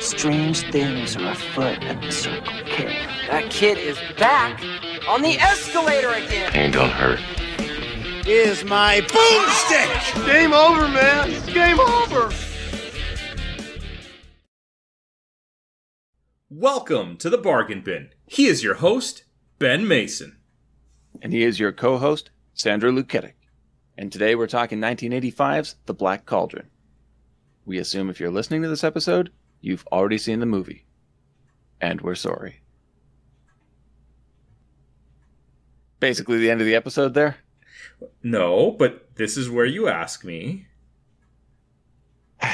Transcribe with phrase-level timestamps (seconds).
[0.00, 3.06] Strange things are afoot at the Circle K.
[3.28, 4.60] That kid is back
[5.08, 6.50] on the escalator again.
[6.50, 7.20] Pain don't hurt.
[8.26, 10.26] Is my boomstick!
[10.26, 11.30] Game over, man.
[11.30, 12.32] It's game over.
[16.50, 18.10] Welcome to the Bargain Bin.
[18.26, 19.22] He is your host,
[19.60, 20.38] Ben Mason.
[21.22, 23.36] And he is your co host, Sandra Luketic.
[23.96, 26.68] And today we're talking 1985's The Black Cauldron.
[27.64, 30.84] We assume if you're listening to this episode, you've already seen the movie.
[31.80, 32.60] And we're sorry.
[36.00, 37.38] Basically, the end of the episode there.
[38.22, 40.66] No, but this is where you ask me.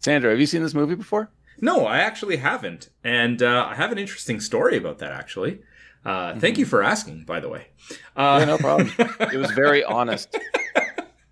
[0.00, 1.30] Sandra, have you seen this movie before?
[1.60, 2.90] No, I actually haven't.
[3.02, 5.60] And uh, I have an interesting story about that, actually.
[6.04, 6.40] Uh, mm-hmm.
[6.40, 7.68] Thank you for asking, by the way.
[8.14, 8.92] Uh, yeah, no problem.
[8.98, 10.36] it was very honest.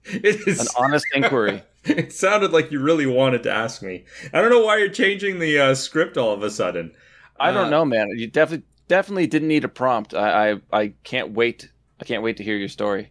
[0.07, 1.63] It is an honest inquiry.
[1.97, 4.05] It sounded like you really wanted to ask me.
[4.33, 6.95] I don't know why you're changing the uh, script all of a sudden.
[7.39, 8.09] I don't Uh, know, man.
[8.17, 10.15] You definitely definitely didn't need a prompt.
[10.15, 11.71] I, I I can't wait.
[12.01, 13.11] I can't wait to hear your story.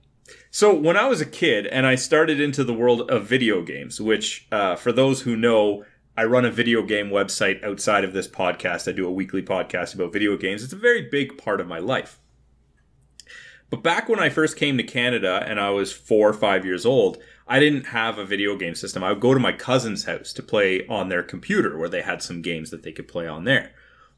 [0.52, 4.00] So when I was a kid and I started into the world of video games,
[4.02, 5.84] which uh, for those who know,
[6.16, 8.88] I run a video game website outside of this podcast.
[8.88, 10.64] I do a weekly podcast about video games.
[10.64, 12.19] It's a very big part of my life.
[13.69, 16.86] But back when I first came to Canada and I was four or five years
[16.86, 19.03] old, I didn't have a video game system.
[19.03, 22.22] I would go to my cousin's house to play on their computer where they had
[22.22, 23.72] some games that they could play on there.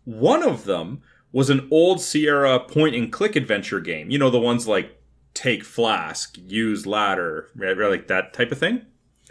[0.04, 1.02] One of them
[1.32, 4.10] was an old Sierra point and click adventure game.
[4.10, 5.02] You know, the ones like
[5.34, 8.86] take flask, use ladder, right, like that type of thing.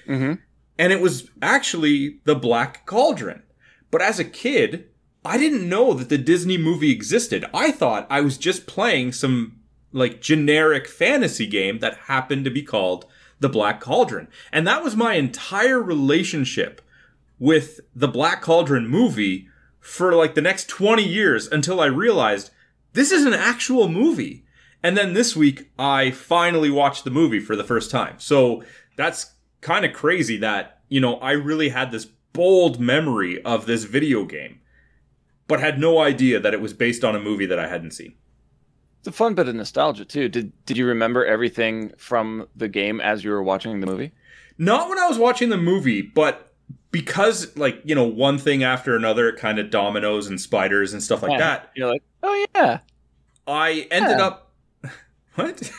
[0.06, 0.34] Mm-hmm.
[0.78, 3.42] And it was actually the Black Cauldron.
[3.90, 4.88] But as a kid,
[5.24, 7.44] I didn't know that the Disney movie existed.
[7.54, 9.60] I thought I was just playing some
[9.92, 13.06] like generic fantasy game that happened to be called
[13.44, 14.28] the Black Cauldron.
[14.54, 16.80] And that was my entire relationship
[17.38, 19.48] with the Black Cauldron movie
[19.80, 22.50] for like the next 20 years until I realized
[22.94, 24.46] this is an actual movie.
[24.82, 28.14] And then this week, I finally watched the movie for the first time.
[28.16, 28.64] So
[28.96, 33.84] that's kind of crazy that, you know, I really had this bold memory of this
[33.84, 34.58] video game,
[35.48, 38.14] but had no idea that it was based on a movie that I hadn't seen.
[39.04, 40.30] It's a fun bit of nostalgia too.
[40.30, 44.12] Did Did you remember everything from the game as you were watching the movie?
[44.56, 46.54] Not when I was watching the movie, but
[46.90, 51.22] because, like, you know, one thing after another, kind of dominoes and spiders and stuff
[51.22, 51.38] like Yeah.
[51.38, 52.78] that, You're like, oh yeah,
[53.46, 54.26] I ended Yeah.
[54.26, 54.52] up.
[55.34, 55.70] What?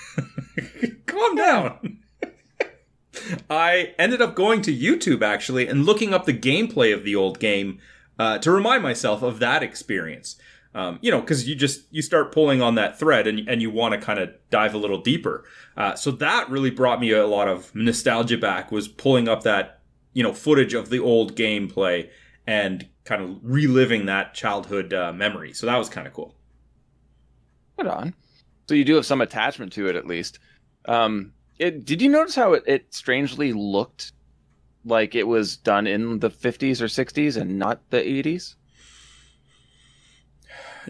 [1.08, 1.98] Calm down.
[3.50, 7.40] I ended up going to YouTube actually and looking up the gameplay of the old
[7.40, 7.80] game
[8.20, 10.36] uh, to remind myself of that experience.
[10.76, 13.72] Um, you know, because you just you start pulling on that thread and and you
[13.72, 15.46] want to kind of dive a little deeper.
[15.78, 18.72] Uh, so that really brought me a lot of nostalgia back.
[18.72, 19.80] Was pulling up that
[20.14, 22.10] you know footage of the old gameplay
[22.46, 25.54] and kind of reliving that childhood uh, memory.
[25.54, 26.36] So that was kind of cool.
[27.78, 28.14] Right on.
[28.68, 30.40] So you do have some attachment to it, at least.
[30.86, 34.12] Um, it, did you notice how it, it strangely looked
[34.84, 38.56] like it was done in the 50s or 60s and not the 80s?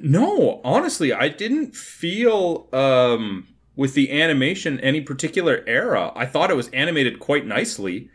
[0.02, 6.12] No, honestly, I didn't feel um, with the animation any particular era.
[6.16, 8.10] I thought it was animated quite nicely,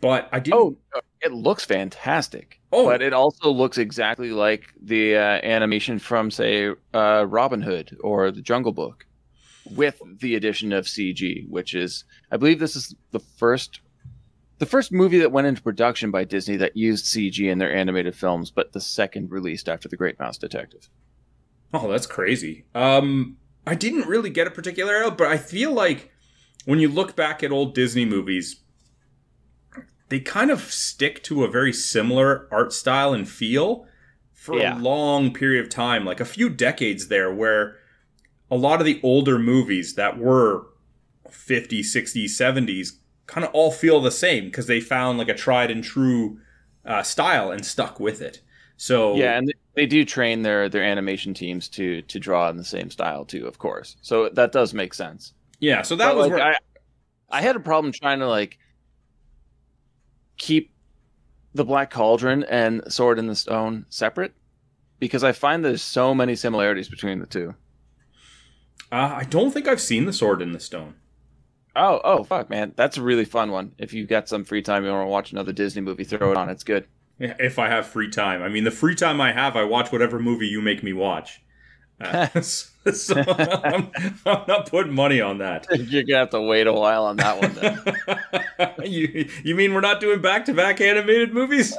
[0.00, 0.58] but I didn't.
[0.58, 0.76] Oh,
[1.22, 2.60] it looks fantastic.
[2.72, 2.86] Oh.
[2.86, 8.30] But it also looks exactly like the uh, animation from, say, uh, Robin Hood or
[8.30, 9.06] The Jungle Book,
[9.70, 13.80] with the addition of CG, which is, I believe, this is the first,
[14.58, 18.14] the first movie that went into production by Disney that used CG in their animated
[18.14, 20.88] films, but the second released after The Great Mouse Detective.
[21.72, 22.64] Oh, that's crazy.
[22.74, 26.10] Um, I didn't really get a particular era, but I feel like
[26.64, 28.62] when you look back at old Disney movies,
[30.08, 33.86] they kind of stick to a very similar art style and feel
[34.32, 34.74] for Yeah.
[34.78, 37.76] a long period of time, like a few decades there, where
[38.50, 40.66] a lot of the older movies that were
[41.30, 45.70] 50s, 60s, 70s kind of all feel the same because they found like a tried
[45.70, 46.38] and true
[46.84, 48.40] uh, style and stuck with it.
[48.76, 52.64] So Yeah, and they do train their their animation teams to to draw in the
[52.64, 53.96] same style too, of course.
[54.02, 55.32] So that does make sense.
[55.60, 56.56] yeah, so that But, was like, where I
[57.30, 58.58] I had a problem trying to like
[60.38, 60.72] keep
[61.54, 64.34] the Black Cauldron and Sword in the Stone separate
[64.98, 67.54] because I find there's so many similarities between the two.
[68.92, 70.94] Uh, I don't think I've seen the Sword in the Stone.
[71.74, 73.72] Oh, oh, fuck, man, that's a really fun one.
[73.78, 76.36] If you've got some free time, you want to watch another Disney movie, throw it
[76.38, 76.48] on.
[76.48, 76.86] It's good.
[77.18, 80.18] If I have free time, I mean, the free time I have, I watch whatever
[80.18, 81.40] movie you make me watch.
[82.00, 82.28] Uh,
[82.92, 83.16] so
[83.64, 83.90] I'm,
[84.26, 85.66] I'm not putting money on that.
[85.74, 87.54] You're gonna have to wait a while on that one.
[87.54, 88.90] Then.
[88.90, 91.76] you you mean we're not doing back to back animated movies?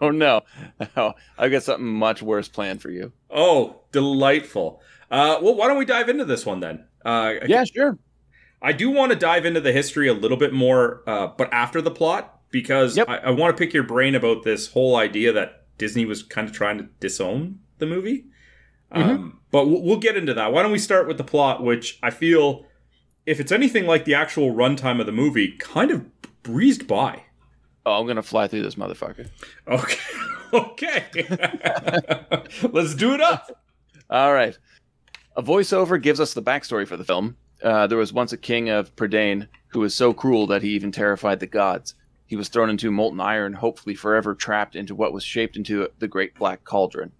[0.00, 0.42] oh no,
[0.96, 3.12] oh, I've got something much worse planned for you.
[3.30, 4.80] oh, delightful.
[5.10, 6.84] Uh, well, why don't we dive into this one then?
[7.04, 7.98] Uh, Yeah, sure.
[8.62, 11.80] I do want to dive into the history a little bit more, uh, but after
[11.80, 13.06] the plot, because Yep.
[13.10, 16.48] I, I want to pick your brain about this whole idea that Disney was kind
[16.48, 18.24] of trying to disown the movie.
[18.90, 20.54] Um, but we'll, we'll get into that.
[20.54, 22.64] Why don't we start with the plot, which I feel,
[23.26, 26.06] if it's anything like the actual runtime of the movie, kind of
[26.42, 27.24] breezed by.
[27.84, 29.28] Oh, I'm gonna fly through this motherfucker.
[29.68, 29.98] Okay.
[30.54, 31.04] okay.
[32.72, 33.62] Let's do it up.
[34.08, 34.56] All right.
[35.36, 37.36] A voiceover gives us the backstory for the film.
[37.62, 40.90] Uh, there was once a king of Prydain who was so cruel that he even
[40.90, 41.94] terrified the gods.
[42.26, 46.08] He was thrown into molten iron, hopefully forever trapped into what was shaped into the
[46.08, 47.12] Great Black Cauldron.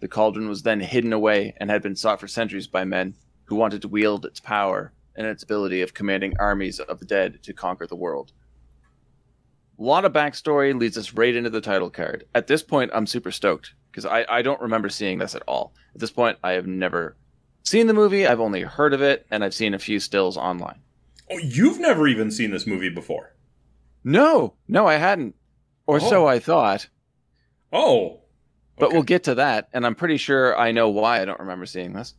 [0.00, 3.14] The cauldron was then hidden away and had been sought for centuries by men
[3.44, 7.42] who wanted to wield its power and its ability of commanding armies of the dead
[7.42, 8.32] to conquer the world.
[9.78, 12.26] A lot of backstory leads us right into the title card.
[12.34, 15.72] At this point, I'm super stoked because I, I don't remember seeing this at all.
[15.94, 17.16] At this point, I have never
[17.62, 18.26] seen the movie.
[18.26, 20.80] I've only heard of it, and I've seen a few stills online.
[21.30, 23.34] Oh, you've never even seen this movie before.
[24.04, 25.34] No, no, I hadn't,
[25.86, 26.26] or so Oh.
[26.28, 26.88] I thought.
[27.72, 28.20] Oh.
[28.78, 28.94] But Okay.
[28.94, 31.92] we'll get to that, and I'm pretty sure I know why I don't remember seeing
[31.92, 32.14] this.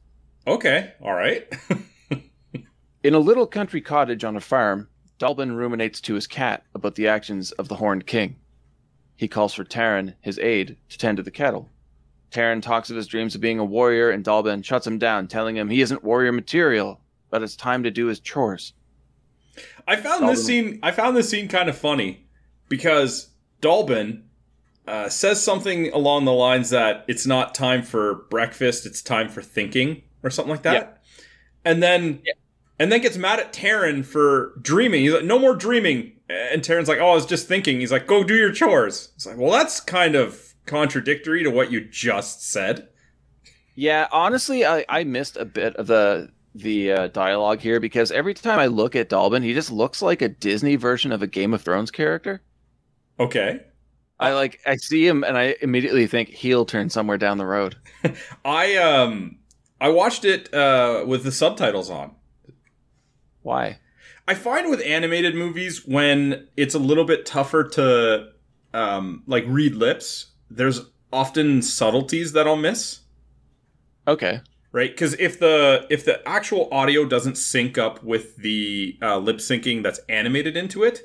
[0.46, 0.94] Okay.
[1.02, 1.48] All right.
[3.04, 4.88] In a little country cottage on a farm,
[5.20, 8.36] Dallben ruminates to his cat about the actions of the Horned King.
[9.18, 11.70] He calls for Taran, his aide, to tend to the cattle.
[12.32, 15.58] Taran talks of his dreams of being a warrior, and Dallben shuts him down, telling
[15.58, 18.74] him he isn't warrior material, but it's time to do his chores.
[19.88, 20.80] I found this scene.
[20.84, 22.26] I found this scene kind of funny
[22.70, 23.30] because
[23.62, 24.24] Dallben
[24.88, 29.42] uh, says something along the lines that it's not time for breakfast; it's time for
[29.42, 30.74] thinking, or something like that.
[30.74, 31.24] Yeah.
[31.64, 32.34] And then, Yeah.
[32.80, 35.02] and then gets mad at Taran for dreaming.
[35.02, 38.08] He's like, "No more dreaming." And Taran's like, "Oh, I was just thinking." He's like,
[38.08, 42.50] "Go do your chores." It's like, well, that's kind of contradictory to what you just
[42.50, 42.88] said.
[43.76, 48.34] Yeah, honestly, I, I missed a bit of the the uh, dialogue here because every
[48.34, 51.54] time I look at Dallben, he just looks like a Disney version of a Game
[51.54, 52.42] of Thrones character.
[53.20, 53.62] Okay.
[54.20, 57.76] I like I see him and I immediately think he'll turn somewhere down the road.
[58.46, 59.40] I um
[59.80, 62.16] I watched it uh with the subtitles on.
[63.42, 63.80] Why?
[64.28, 68.30] I find with animated movies when it's a little bit tougher to
[68.74, 70.82] um, like read lips, there's
[71.12, 73.00] often subtleties that I'll miss,
[74.08, 74.42] Okay.
[74.72, 74.92] Right?
[74.92, 79.84] Because if the if the actual audio doesn't sync up with the uh, lip syncing
[79.84, 81.02] that's animated into it,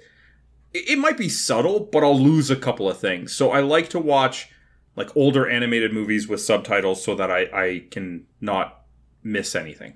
[0.73, 3.33] it, it might be subtle, but I'll lose a couple of things.
[3.35, 4.49] So I like to watch
[4.97, 8.83] like older animated movies with subtitles so that I I can not
[9.23, 9.95] miss anything.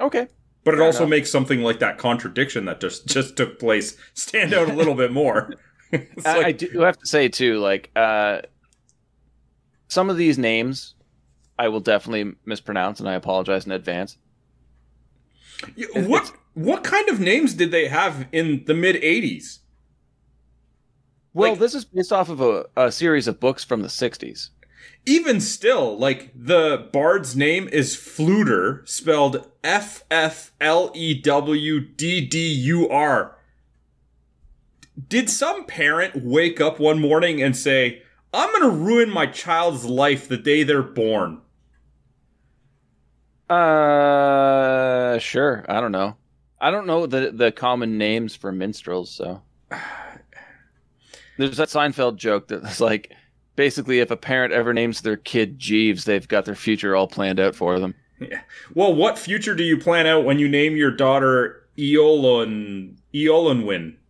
[0.00, 0.28] Okay.
[0.64, 1.10] But it Fair also enough.
[1.10, 5.12] makes something like that contradiction that just just took place stand out a little bit
[5.12, 5.54] more.
[5.92, 8.42] It's I, like- I do have to say too, like uh,
[9.88, 10.94] some of these names,
[11.60, 14.16] I will definitely mispronounce, and I apologize in advance.
[15.94, 19.58] What what kind of names did they have in the mid '80s?
[21.34, 24.48] Well, Like- this is based off of a, a series of books from the '60s.
[25.04, 32.22] Even still, like the bard's name is Fflewddur, spelled F F L E W D
[32.26, 33.36] D U R.
[35.08, 38.00] Did some parent wake up one morning and say,
[38.32, 41.42] "I'm going to ruin my child's life the day they're born"?
[43.50, 45.64] Uh, sure.
[45.68, 46.16] I don't know.
[46.60, 49.10] I don't know the the common names for minstrels.
[49.10, 49.42] So
[51.38, 53.12] there's that Seinfeld joke that's like,
[53.56, 57.40] basically, if a parent ever names their kid Jeeves, they've got their future all planned
[57.40, 57.94] out for them.
[58.20, 58.42] Yeah.
[58.74, 63.96] Well, what future do you plan out when you name your daughter Eolon Eolinwin?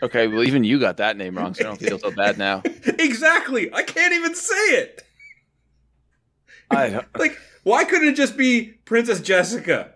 [0.00, 2.62] Okay, well, even you got that name wrong, so I don't feel so bad now.
[2.86, 3.74] exactly.
[3.74, 5.02] I can't even say it.
[6.70, 7.36] I don't, Like,
[7.68, 9.94] why couldn't it just be Princess Jessica?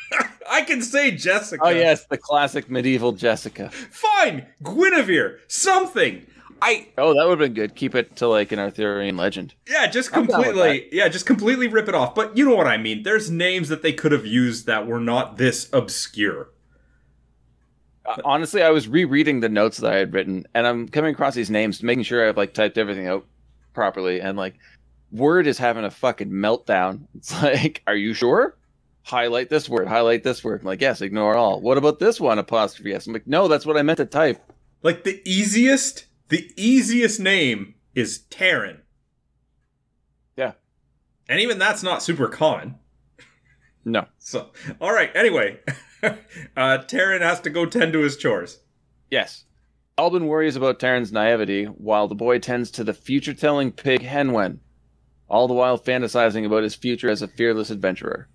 [0.50, 1.62] I can say Jessica.
[1.64, 3.70] oh yes, the classic medieval Jessica.
[3.70, 4.46] Fine.
[4.62, 5.40] Guinevere.
[5.48, 6.26] Something.
[6.62, 7.74] I Oh, that would have been good.
[7.74, 9.54] Keep it to like an Arthurian legend.
[9.68, 12.14] yeah, just I'm completely yeah, just completely rip it off.
[12.14, 13.02] But you know what I mean.
[13.02, 16.50] There's names that they could have used that were not this obscure.
[18.06, 21.34] Uh, honestly, I was rereading the notes that I had written, and I'm coming across
[21.34, 23.26] these names, making sure I've like typed everything out
[23.74, 24.54] properly, and like
[25.10, 27.06] Word is having a fucking meltdown.
[27.16, 28.56] It's like, are you sure?
[29.02, 29.88] Highlight this word.
[29.88, 30.60] Highlight this word.
[30.60, 31.00] I'm like, yes.
[31.00, 31.60] Ignore all.
[31.60, 32.38] What about this one?
[32.38, 33.06] Apostrophe s.
[33.06, 34.40] I'm like, no, that's what I meant to type.
[34.82, 38.80] Like the easiest, the easiest name is Taran.
[40.36, 40.52] Yeah,
[41.28, 42.76] And even that's not super common.
[43.84, 44.06] No.
[44.18, 45.10] So, all right.
[45.14, 45.58] Anyway,
[46.02, 46.14] uh,
[46.56, 48.58] Taran has to go tend to his chores.
[49.10, 49.44] Yes.
[49.96, 54.58] Albin worries about Taran's naivety while the boy tends to the future telling pig Henwen,
[55.28, 58.28] all the while fantasizing about his future as a fearless adventurer.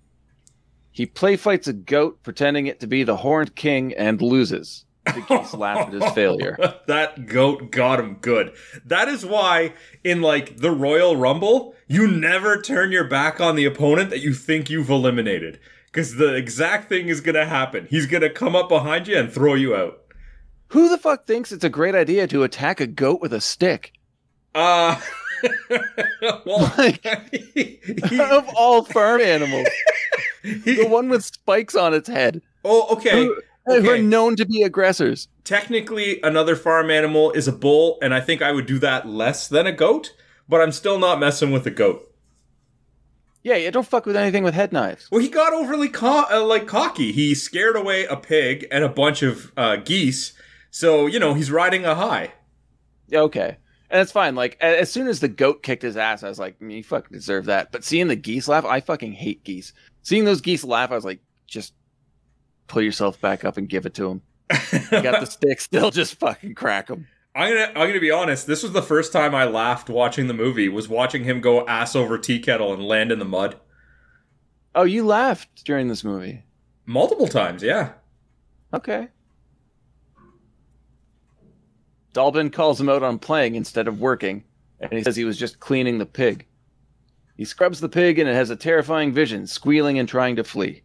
[0.90, 4.84] He play fights a goat, pretending it to be the Horned King, and loses.
[5.04, 6.56] The geese laugh at his failure.
[6.86, 8.54] that goat got him good.
[8.84, 13.64] That is why in like the Royal Rumble, you never turn your back on the
[13.64, 15.58] opponent that you think you've eliminated.
[15.86, 17.86] Because the exact thing is going to happen.
[17.90, 20.00] He's going to come up behind you and throw you out.
[20.68, 23.92] Who the fuck thinks it's a great idea to attack a goat with a stick?
[24.54, 25.00] Uh,
[26.46, 27.04] well, Like-
[27.54, 29.68] he- he- of all farm animals,
[30.42, 33.24] he- the one with spikes on its head, oh, okay.
[33.24, 35.28] who, who are known to be aggressors.
[35.44, 39.48] Technically, another farm animal is a bull, and I think I would do that less
[39.48, 40.14] than a goat,
[40.48, 42.10] but I'm still not messing with a goat.
[43.42, 45.10] Yeah, yeah, don't fuck with anything with head knives.
[45.10, 47.12] Well, he got overly co- uh, like cocky.
[47.12, 50.32] He scared away a pig and a bunch of uh, geese.
[50.70, 52.32] So you know he's riding a high.
[53.12, 53.58] Okay.
[53.94, 54.34] And it's fine.
[54.34, 57.12] Like as soon as the goat kicked his ass, I was like, "Mm, "You fucking
[57.16, 59.72] deserve that." But seeing the geese laugh, I fucking hate geese.
[60.02, 61.74] Seeing those geese laugh, I was like, "Just
[62.66, 64.22] pull yourself back up and give it to him."
[64.90, 67.06] You got the stick, still just fucking crack him.
[67.36, 68.48] I'm gonna I'm gonna be honest.
[68.48, 70.68] This was the first time I laughed watching the movie.
[70.68, 73.60] Was watching him go ass over tea kettle and land in the mud
[74.74, 76.42] Oh, you laughed during this movie.
[76.84, 77.62] multiple times.
[77.62, 77.92] Yeah.
[78.72, 79.06] Okay.
[82.14, 84.44] Dallben calls him out on playing instead of working,
[84.80, 86.46] and he says he was just cleaning the pig.
[87.36, 90.82] He scrubs the pig and it has a terrifying vision, squealing and trying to flee.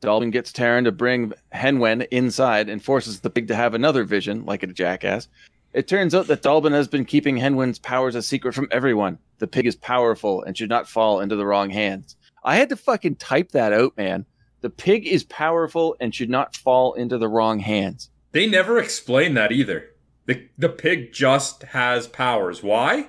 [0.00, 4.46] Dallben gets Taran to bring Henwen inside and forces the pig to have another vision,
[4.46, 5.28] like a jackass.
[5.74, 9.18] It turns out that Dallben has been keeping Henwen's powers a secret from everyone.
[9.38, 12.16] The pig is powerful and should not fall into the wrong hands.
[12.42, 14.24] I had to fucking type that out, man.
[14.62, 18.08] The pig is powerful and should not fall into the wrong hands.
[18.32, 19.91] They never explain that either.
[20.32, 22.62] The the pig just has powers.
[22.62, 23.08] Why?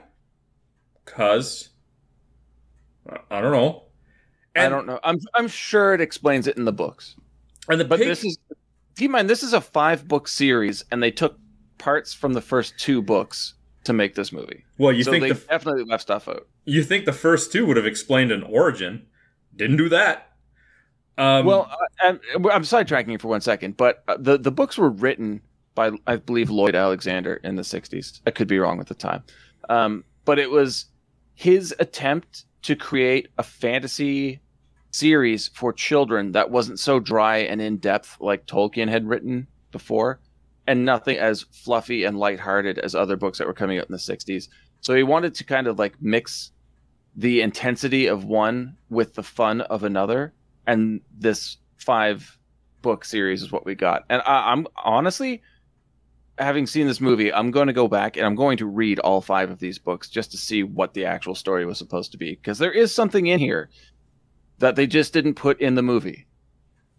[1.06, 1.70] Cause
[3.10, 3.84] I- I don't know.
[4.56, 5.00] I don't know.
[5.04, 7.16] I'm I'm sure it explains it in the books.
[7.70, 8.38] And the But pig, this is
[8.96, 11.38] keep in mind this is a five book series and they took
[11.80, 14.64] parts from the first two books to make this movie.
[14.78, 16.48] well, you so think they the definitely left stuff out.
[16.66, 19.06] you think the first two would have explained an origin?
[19.56, 20.30] Didn't do that.
[21.18, 24.78] Um, well, uh, I'm, I'm sidetracking you for one second, but uh, the the books
[24.78, 25.42] were written
[25.76, 28.22] by I believe Lloyd Alexander in the 60s.
[28.26, 29.24] I could be wrong with the time.
[29.70, 30.86] Um, but it was
[31.36, 34.42] his attempt to create a fantasy
[34.92, 40.20] series for children that wasn't so dry and in depth like Tolkien had written before,
[40.68, 43.98] and nothing as fluffy and lighthearted as other books that were coming out in the
[43.98, 44.48] 60s.
[44.82, 46.52] So he wanted to kind of like mix
[47.16, 50.34] the intensity of one with the fun of another,
[50.66, 52.38] and this five
[52.82, 54.04] book series is what we got.
[54.10, 55.42] And I, I'm honestly,
[56.38, 59.22] having seen this movie, I'm going to go back and I'm going to read all
[59.22, 62.32] five of these books just to see what the actual story was supposed to be,
[62.32, 63.70] because there is something in here
[64.60, 66.28] that they just didn't put in the movie,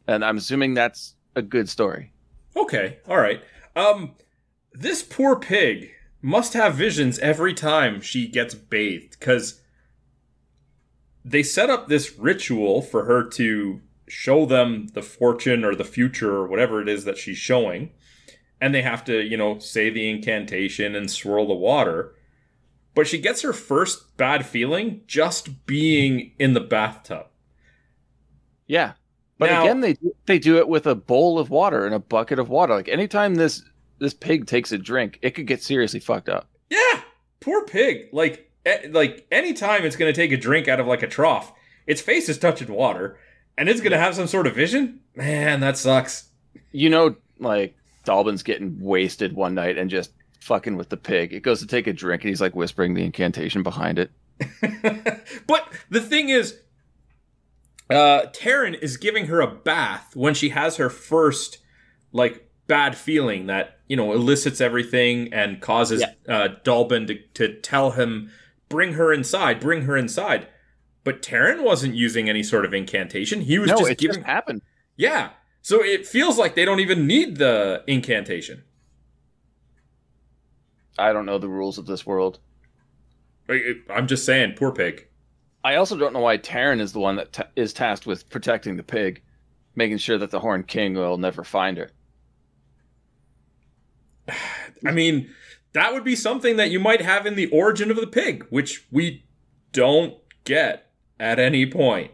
[0.06, 2.12] and I'm assuming that's a good story.
[2.56, 3.42] okay, all right.
[3.74, 4.14] Um,
[4.72, 5.90] this poor pig
[6.22, 9.60] must have visions every time she gets bathed because
[11.24, 16.36] they set up this ritual for her to show them the fortune or the future
[16.36, 17.90] or whatever it is that she's showing.
[18.64, 22.14] And they have to, you know, say the incantation and swirl the water.
[22.94, 27.26] But she gets her first bad feeling just being in the bathtub.
[28.66, 28.92] Yeah.
[29.38, 31.98] But Now- again, they do- they do it with a bowl of water and a
[31.98, 32.74] bucket of water.
[32.74, 33.62] Like anytime this
[33.98, 36.48] this pig takes a drink, it could get seriously fucked up.
[36.70, 37.00] Yeah,
[37.40, 38.08] poor pig.
[38.12, 41.52] Like, eh, like anytime it's gonna take a drink out of like a trough,
[41.86, 43.18] its face is touching water,
[43.58, 45.00] and it's gonna have some sort of vision.
[45.14, 46.30] Man, that sucks.
[46.72, 51.32] You know, like Dallben's getting wasted one night and just fucking with the pig.
[51.32, 54.10] It goes to take a drink and he's like whispering the incantation behind it.
[55.46, 56.58] but the thing is,
[57.90, 61.58] uh, Taran is giving her a bath when she has her first
[62.12, 67.92] like bad feeling that you know elicits everything and causes uh, Dallben to, to tell
[67.92, 68.30] him,
[68.68, 70.48] "Bring her inside, bring her inside."
[71.04, 73.42] But Taran wasn't using any sort of incantation.
[73.42, 74.16] He was no, just it giving.
[74.16, 74.62] just happened.
[74.96, 75.30] Yeah.
[75.64, 78.64] So it feels like they don't even need the incantation.
[80.98, 82.38] I don't know the rules of this world.
[83.48, 85.08] I'm just saying, poor pig.
[85.64, 88.76] I also don't know why Taran is the one that ta- is tasked with protecting
[88.76, 89.22] the pig,
[89.74, 91.90] making sure that the Horned King will never find her.
[94.86, 95.30] I mean,
[95.72, 98.86] that would be something that you might have in the origin of the pig, which
[98.92, 99.24] we
[99.72, 100.90] don't get.
[101.18, 102.10] at any point.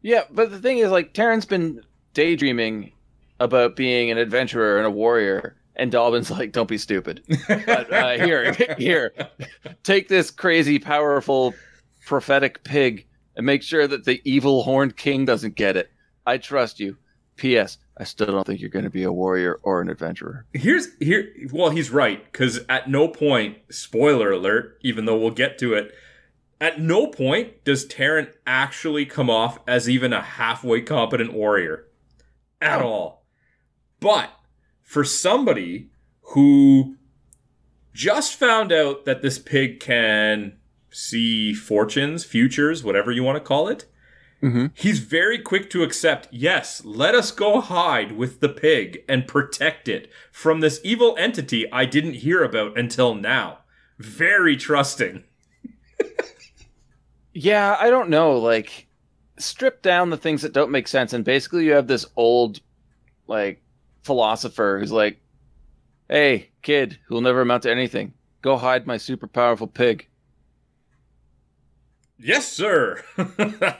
[0.00, 1.82] Yeah, but the thing is, like, Terran's been
[2.18, 2.90] daydreaming
[3.38, 7.22] about being an adventurer and a warrior, and Dallben's like, "Don't be stupid.
[7.46, 9.12] But, uh, here, here,
[9.84, 11.54] take this crazy, powerful,
[12.04, 13.06] prophetic pig,
[13.36, 15.92] and make sure that the evil horned king doesn't get it.
[16.26, 16.96] I trust you.
[17.36, 17.78] P.S.
[17.96, 20.44] I still don't think you're going to be a warrior or an adventurer.
[20.52, 21.32] Here's here.
[21.52, 25.94] Well, he's right because at no point, spoiler alert, even though we'll get to it,
[26.60, 31.84] at no point does Terran actually come off as even a halfway competent warrior,
[32.60, 33.24] at all.
[34.00, 34.30] But
[34.82, 35.90] for somebody
[36.32, 36.96] who
[37.92, 40.56] just found out that this pig can
[40.90, 43.86] see fortunes, futures, whatever you want to call it,
[44.40, 44.66] Mm-hmm.
[44.72, 49.88] he's very quick to accept, yes, let us go hide with the pig and protect
[49.88, 53.58] it from this evil entity I didn't hear about until now.
[53.98, 55.24] Very trusting.
[57.32, 58.32] Yeah, I don't know.
[58.38, 58.87] Like,
[59.38, 62.60] strip down the things that don't make sense, and basically, you have this old,
[63.26, 63.62] like,
[64.02, 65.18] philosopher who's like,
[66.08, 70.08] "Hey, kid, who'll never amount to anything, go hide my super powerful pig."
[72.18, 73.02] Yes, sir.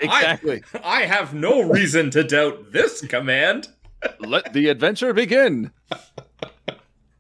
[0.01, 0.63] Exactly.
[0.75, 3.69] I, I have no reason to doubt this command.
[4.21, 5.73] Let the adventure begin.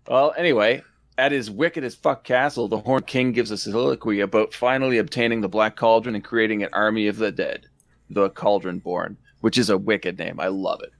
[0.08, 0.82] well, anyway,
[1.16, 5.40] at his wicked as fuck castle, the Horned King gives a soliloquy about finally obtaining
[5.40, 7.66] the Black Cauldron and creating an army of the dead,
[8.10, 10.40] the Cauldron Born, which is a wicked name.
[10.40, 10.92] I love it.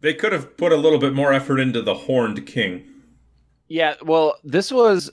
[0.00, 2.84] They could have put a little bit more effort into the Horned King.
[3.68, 5.10] Yeah, well, this was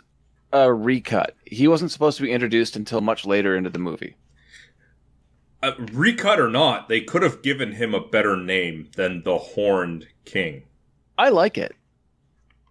[0.52, 1.36] a recut.
[1.46, 4.16] He wasn't supposed to be introduced until much later into the movie.
[5.64, 10.06] Uh, recut or not, they could have given him a better name than the Horned
[10.26, 10.64] King.
[11.18, 11.74] I like it.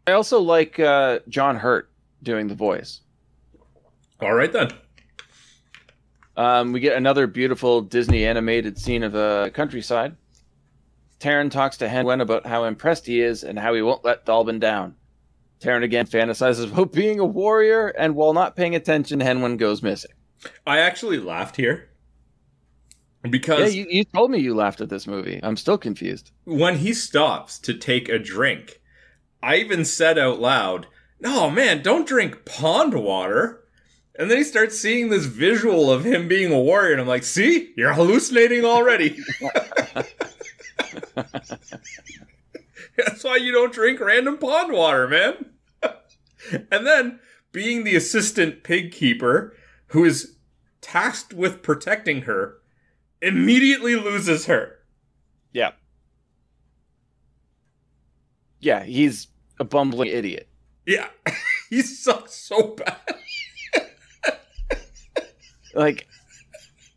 [0.06, 1.90] I also like uh, John Hurt
[2.22, 3.00] doing the voice.
[4.20, 4.70] All right then.
[6.36, 10.16] Um, we get another beautiful Disney animated scene of a countryside.
[11.20, 14.58] Taran talks to Henwen about how impressed he is and how he won't let Dallben
[14.58, 14.96] down.
[15.60, 20.10] Taran again fantasizes about being a warrior, and while not paying attention, Henwen goes missing.
[20.66, 21.88] I actually laughed here
[23.25, 25.38] Yeah, because you, you told me you laughed at this movie.
[25.42, 26.32] I'm still confused.
[26.45, 28.80] when he stops to take a drink,
[29.40, 30.88] I even said out loud,
[31.21, 33.61] "No, man, don't drink pond water."
[34.18, 37.25] And then he starts seeing this visual of him being a warrior, and I'm like,
[37.25, 39.18] "See, you're hallucinating already."
[42.96, 45.46] That's why you don't drink random pond water, man.
[46.70, 47.20] and then,
[47.52, 49.56] being the assistant pig keeper
[49.88, 50.36] who is
[50.82, 52.58] tasked with protecting her,
[53.22, 54.78] immediately loses her.
[55.52, 55.72] Yeah.
[58.60, 60.48] Yeah, he's a bumbling idiot.
[60.86, 61.08] Yeah,
[61.70, 63.00] he sucks so bad.
[65.75, 66.06] Like,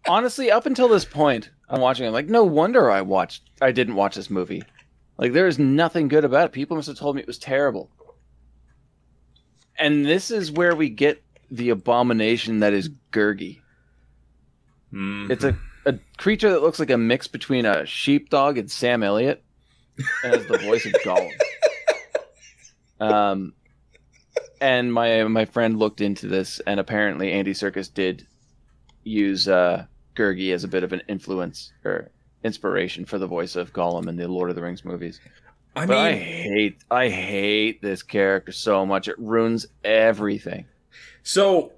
[0.08, 2.06] honestly, up until this point, I'm watching.
[2.06, 3.50] I'm like, no wonder I watched.
[3.62, 4.64] I didn't watch this movie.
[5.18, 6.52] Like, there is nothing good about it.
[6.52, 7.90] People must have told me it was terrible.
[9.78, 13.60] And this is where we get the abomination that is Gurgi.
[14.94, 15.30] Mm.
[15.30, 19.44] It's a, a creature that looks like a mix between a sheepdog and Sam Elliott,
[20.24, 21.32] and has the voice of Gollum.
[23.00, 23.54] Um,
[24.62, 28.26] and my my friend looked into this, and apparently Andy Serkis did
[29.06, 32.10] use uh, Gurgi as a bit of an influence or
[32.44, 35.22] inspiration for the voice of Gollum in the Lord of the Rings movies.
[35.76, 39.08] I But I hate I hate this character so much.
[39.08, 40.65] It ruins everything.
[41.24, 41.74] so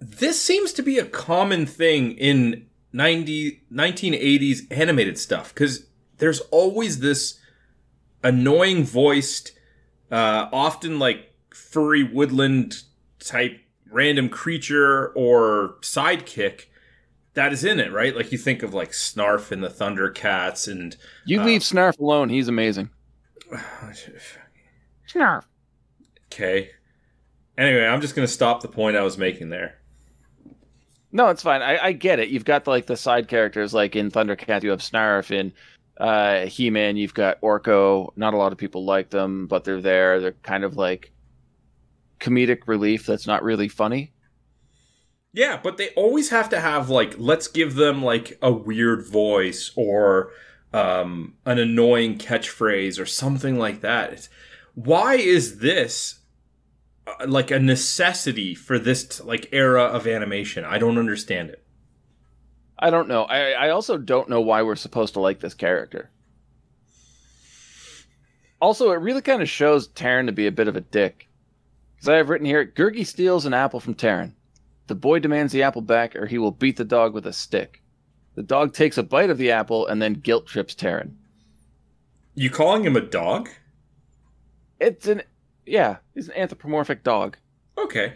[0.00, 7.00] this seems to be a common thing in 90, 1980s animated stuff because there's always
[7.00, 7.38] this
[8.22, 9.52] annoying voiced,
[10.10, 12.82] uh, often like furry woodland
[13.18, 16.66] type random creature or sidekick
[17.34, 18.14] that is in it, right?
[18.14, 22.28] Like you think of like Snarf and the Thundercats and You Uh, leave Snarf alone.
[22.28, 22.90] He's amazing.
[25.12, 25.44] Snarf.
[26.32, 26.70] Okay.
[27.58, 29.76] Anyway, I'm just gonna stop the point I was making there.
[31.12, 31.62] No, it's fine.
[31.62, 32.28] I, I get it.
[32.28, 35.30] You've got like the side characters, like in Thundercat, you have Snarf.
[35.30, 35.52] In
[35.98, 38.10] uh, He Man, you've got Orko.
[38.16, 40.20] Not a lot of people like them, but they're there.
[40.20, 41.12] They're kind of like
[42.20, 44.12] comedic relief that's not really funny.
[45.32, 49.70] Yeah, but they always have to have like let's give them like a weird voice
[49.76, 50.32] or
[50.72, 54.12] um an annoying catchphrase or something like that.
[54.12, 54.28] It's,
[54.74, 56.20] why is this
[57.06, 60.64] uh, like a necessity for this like era of animation?
[60.64, 61.64] I don't understand it.
[62.78, 63.24] I don't know.
[63.24, 66.10] I, I also don't know why we're supposed to like this character.
[68.60, 71.28] Also, it really kind of shows Taran to be a bit of a dick.
[72.00, 74.32] Because I have written here, Gurgi steals an apple from Taran.
[74.86, 77.82] The boy demands the apple back, or he will beat the dog with a stick.
[78.36, 81.12] The dog takes a bite of the apple and then guilt trips Taran.
[82.34, 83.50] You calling him a dog?
[84.78, 85.22] It's an
[85.66, 87.36] yeah, he's an anthropomorphic dog.
[87.76, 88.14] Okay.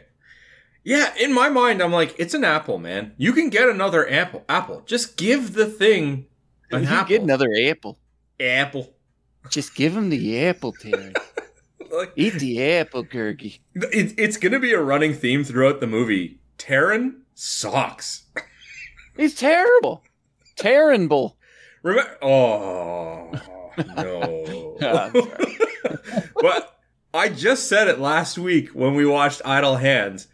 [0.83, 3.13] Yeah, in my mind, I'm like, it's an apple, man.
[3.19, 4.45] You can get another apple.
[4.49, 4.83] Apple.
[4.87, 6.27] Just give the thing
[6.71, 7.09] an You apple.
[7.09, 7.99] get another apple.
[8.41, 8.95] apple.
[9.51, 11.15] Just give him the apple, Taran.
[11.97, 13.61] Like, Eat the apple, Gurgi.
[13.75, 16.41] it, it's gonna be a running theme throughout the movie.
[16.59, 18.25] Taran sucks.
[19.17, 20.03] He's terrible.
[20.57, 21.37] Terrible.
[21.83, 22.17] Remember?
[22.23, 23.33] Oh
[23.97, 24.77] no.
[26.41, 26.79] But
[27.13, 30.27] I just said it last week when we watched Idle Hands.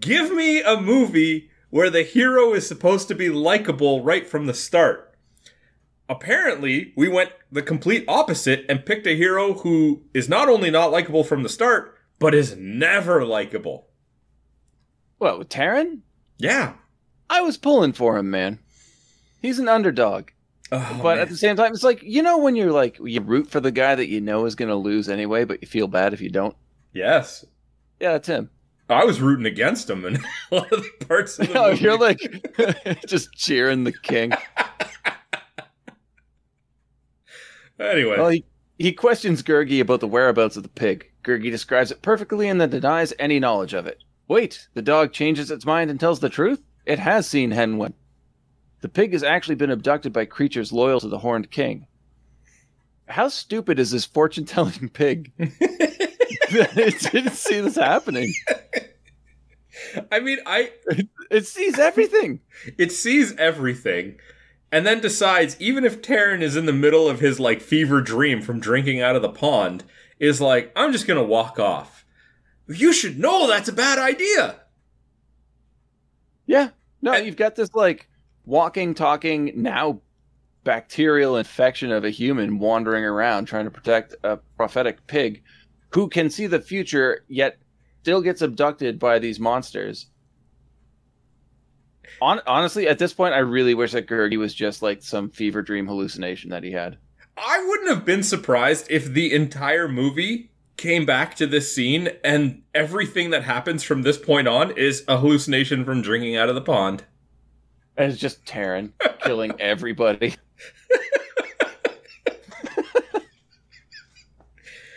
[0.00, 4.54] Give me a movie where the hero is supposed to be likable right from the
[4.54, 5.05] start.
[6.08, 10.92] Apparently, we went the complete opposite and picked a hero who is not only not
[10.92, 13.88] likable from the start, but is never likable.
[15.18, 16.00] What, with Taran?
[16.38, 16.74] Yeah.
[17.28, 18.60] I was pulling for him, man.
[19.42, 20.28] He's an underdog.
[20.72, 21.18] Oh, but man.
[21.20, 23.70] at the same time, it's like, you know, when you're like, you root for the
[23.72, 26.30] guy that you know is going to lose anyway, but you feel bad if you
[26.30, 26.56] don't?
[26.92, 27.44] yes.
[27.98, 28.50] Yeah, that's him.
[28.90, 30.16] I was rooting against him in
[30.52, 31.82] a lot of the parts of the Oh, movie.
[31.82, 32.20] you're like
[33.06, 34.32] just cheering the king.
[37.80, 38.18] Anyway.
[38.18, 38.44] Well, he,
[38.78, 41.10] he questions Gurgi about the whereabouts of the pig.
[41.24, 44.02] Gurgi describes it perfectly and then denies any knowledge of it.
[44.28, 46.66] Wait, the dog changes its mind and tells the truth?
[46.84, 47.94] It has seen Henwen.
[48.80, 51.86] The pig has actually been abducted by creatures loyal to the Horned King.
[53.08, 55.32] How stupid is this fortune telling pig?
[55.38, 58.32] it didn't see this happening.
[60.10, 60.70] I mean, I
[61.30, 62.40] It sees everything.
[62.78, 64.18] it sees everything
[64.76, 68.42] and then decides even if Taran is in the middle of his like fever dream
[68.42, 69.84] from drinking out of the pond
[70.18, 72.04] is like I'm just going to walk off.
[72.68, 74.60] You should know that's a bad idea.
[76.46, 76.68] Yeah.
[77.00, 78.10] No, And- you've got this like
[78.44, 80.02] walking, talking, now
[80.62, 85.42] bacterial infection of a human wandering around trying to protect a prophetic pig
[85.94, 87.56] who can see the future yet
[88.02, 90.10] still gets abducted by these monsters.
[92.20, 95.62] On, honestly, at this point, I really wish that Gurgi was just like some fever
[95.62, 96.96] dream hallucination that he had.
[97.36, 102.62] I wouldn't have been surprised if the entire movie came back to this scene and
[102.74, 106.60] everything that happens from this point on is a hallucination from drinking out of the
[106.60, 107.04] pond.
[107.96, 110.34] And it's just Taran killing everybody.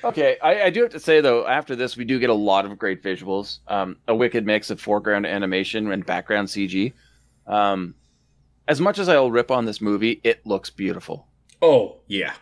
[0.03, 2.65] okay, I, I do have to say though, after this, we do get a lot
[2.65, 3.59] of great visuals.
[3.67, 6.93] Um, a wicked mix of foreground animation and background CG.
[7.49, 7.95] Um,
[8.67, 11.27] as much as I'll rip on this movie, it looks beautiful.
[11.61, 12.33] Oh, yeah.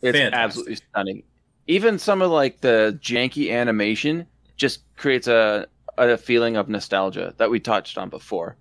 [0.00, 0.34] It's Fantastic.
[0.44, 1.22] absolutely stunning.
[1.66, 5.66] Even some of like the janky animation just creates a
[5.98, 8.56] a feeling of nostalgia that we touched on before.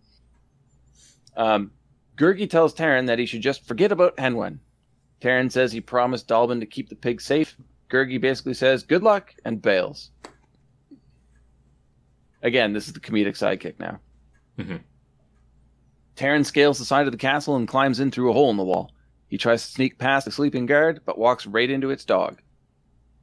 [1.37, 1.71] Um,
[2.17, 4.59] Gurgi tells Taran that he should just forget about Henwen.
[5.21, 7.55] Taran says he promised Dallben to keep the pig safe.
[7.89, 10.11] Gurgi basically says good luck and bails.
[12.43, 13.99] Again, this is the comedic sidekick now.
[14.59, 14.81] Mhm.
[16.21, 18.63] Taran scales the side of the castle and climbs in through a hole in the
[18.63, 18.91] wall.
[19.27, 22.39] He tries to sneak past the sleeping guard, but walks right into its dog.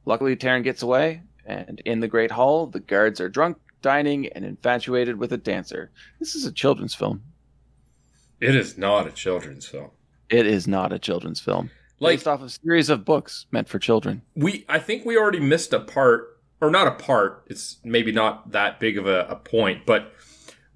[0.03, 4.43] Luckily, Taran gets away, and in the Great Hall, the guards are drunk, dining, and
[4.43, 5.91] infatuated with a dancer.
[6.19, 7.23] This is a children's film.
[8.41, 9.91] It is not a children's film.
[10.29, 11.71] It is not a children's film.
[11.99, 14.23] Like Based off a series of books meant for children.
[14.35, 18.51] we I think we already missed a part or not a part, it's maybe not
[18.51, 20.13] that big of a, a point, but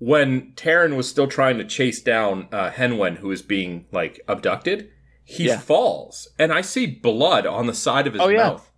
[0.06, 4.90] when Taran was still trying to chase down uh, Henwen, who is being like abducted,
[5.24, 5.58] he Yeah.
[5.60, 8.38] falls, and I see blood on the side of his Oh, yeah.
[8.50, 8.70] mouth.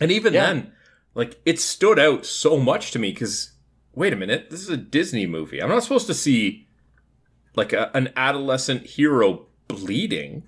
[0.00, 0.46] And even Yeah.
[0.46, 0.72] then,
[1.14, 3.52] like it stood out so much to me because
[3.94, 5.62] wait a minute, this is a Disney movie.
[5.62, 6.68] I'm not supposed to see
[7.56, 10.42] like a, an adolescent hero bleeding.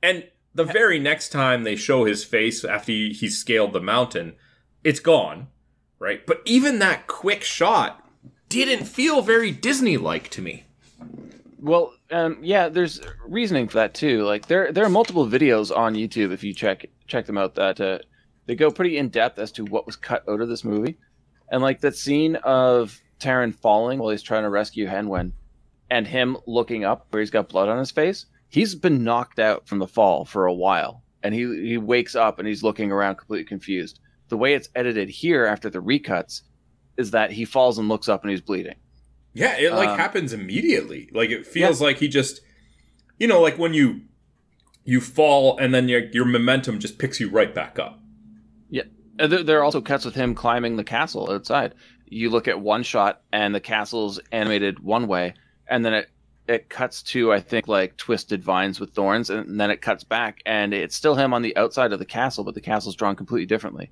[0.00, 4.34] And the very next time they show his face after he, he scaled the mountain,
[4.84, 5.48] it's gone,
[5.98, 6.24] right?
[6.26, 8.01] But even that quick shot
[8.52, 10.64] didn't feel very Disney like to me.
[11.60, 14.24] Well, um, yeah, there's reasoning for that too.
[14.24, 17.80] Like there, there are multiple videos on YouTube if you check check them out that
[17.80, 17.98] uh,
[18.46, 20.98] they go pretty in depth as to what was cut out of this movie,
[21.50, 25.32] and like that scene of Taran falling while he's trying to rescue Henwen,
[25.90, 28.26] and him looking up where he's got blood on his face.
[28.48, 32.38] He's been knocked out from the fall for a while, and he he wakes up
[32.38, 34.00] and he's looking around completely confused.
[34.28, 36.42] The way it's edited here after the recuts
[37.02, 38.76] is that he falls and looks up and he's bleeding.
[39.34, 41.10] Yeah, it like Um, happens immediately.
[41.12, 42.40] Like it feels like he just,
[43.18, 44.02] you know, like when you
[44.84, 48.00] you fall and then your your momentum just picks you right back up.
[48.70, 48.82] Yeah,
[49.18, 51.74] there, there are also cuts with him climbing the castle outside.
[52.06, 55.34] you look at one shot and the castle's animated one way,
[55.68, 56.10] and then it
[56.48, 60.42] it cuts to I think like twisted vines with thorns, and then it cuts back
[60.44, 63.46] and it's still him on the outside of the castle, but the castle's drawn completely
[63.46, 63.90] differently.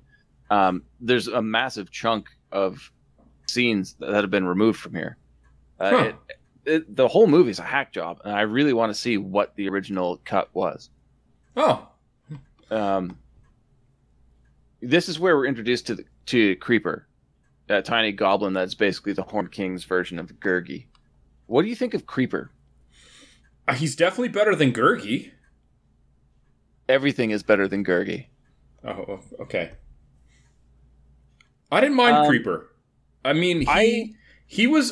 [0.51, 2.91] Um, there's a massive chunk of
[3.51, 5.17] scenes that have been removed from here.
[5.79, 6.03] Uh, Huh.
[6.03, 6.15] it,
[6.65, 9.67] it, the whole movie's a hack job, and I really want to see what the
[9.69, 10.89] original cut was.
[11.57, 11.87] Oh,
[12.69, 13.17] Um,
[14.81, 17.07] this is where we're introduced to the, to Creeper,
[17.67, 20.85] that tiny goblin that's basically the Horned King's version of Gurgi.
[21.47, 22.51] What do you think of Creeper?
[23.67, 25.31] Uh, he's definitely better than Gurgi.
[26.89, 28.27] Everything is better than Gurgi.
[28.83, 29.71] Oh, okay.
[31.71, 32.70] I didn't mind Um, Creeper.
[33.23, 34.13] I mean, he I-
[34.45, 34.91] he was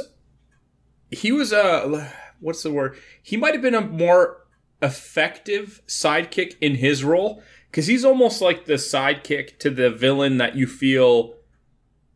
[1.11, 2.97] he was a what's the word?
[3.21, 4.45] He might have been a more
[4.81, 10.55] effective sidekick in his role because he's almost like the sidekick to the villain that
[10.55, 11.35] you feel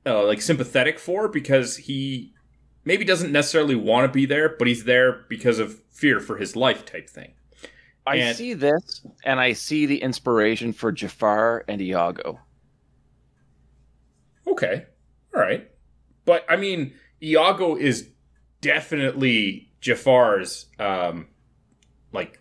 [0.05, 2.33] uh, like sympathetic for because he
[2.85, 6.55] maybe doesn't necessarily want to be there, but he's there because of fear for his
[6.55, 7.33] life type thing.
[8.05, 12.39] I And- see this, and I see the inspiration for Jafar and Iago.
[14.47, 14.85] Okay.
[15.33, 15.69] All right.
[16.25, 18.09] But I mean, Iago is
[18.61, 21.27] definitely Jafar's um
[22.11, 22.39] like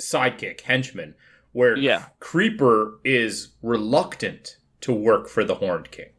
[0.00, 1.14] sidekick, henchman,
[1.52, 2.06] where Yeah.
[2.20, 6.10] Creeper is reluctant to work for the Horned King.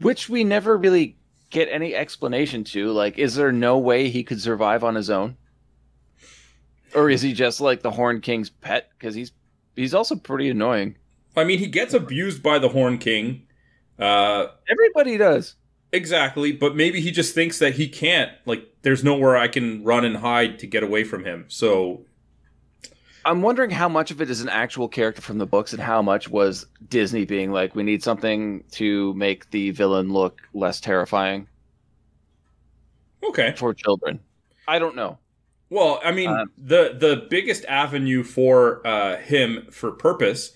[0.00, 1.16] Which we never really
[1.50, 2.90] get any explanation to.
[2.90, 5.36] Like, is there no way he could survive on his own?
[6.94, 8.88] Or is he just like the Horned King's pet?
[8.98, 9.32] Because he's
[9.76, 10.96] he's also pretty annoying.
[11.36, 13.46] I mean, he gets abused by the Horned King.
[13.98, 15.56] Uh Everybody does.
[15.92, 20.04] Exactly, but maybe he just thinks that he can't like there's nowhere I can run
[20.04, 21.44] and hide to get away from him.
[21.48, 22.04] So
[23.24, 26.02] I'm wondering how much of it is an actual character from the books and how
[26.02, 31.46] much was Disney being like, we need something to make the villain look less terrifying
[33.22, 33.54] okay.
[33.56, 34.18] for children.
[34.66, 35.18] I don't know.
[35.70, 40.52] Well, I mean, Um, the the biggest avenue for uh, him for purpose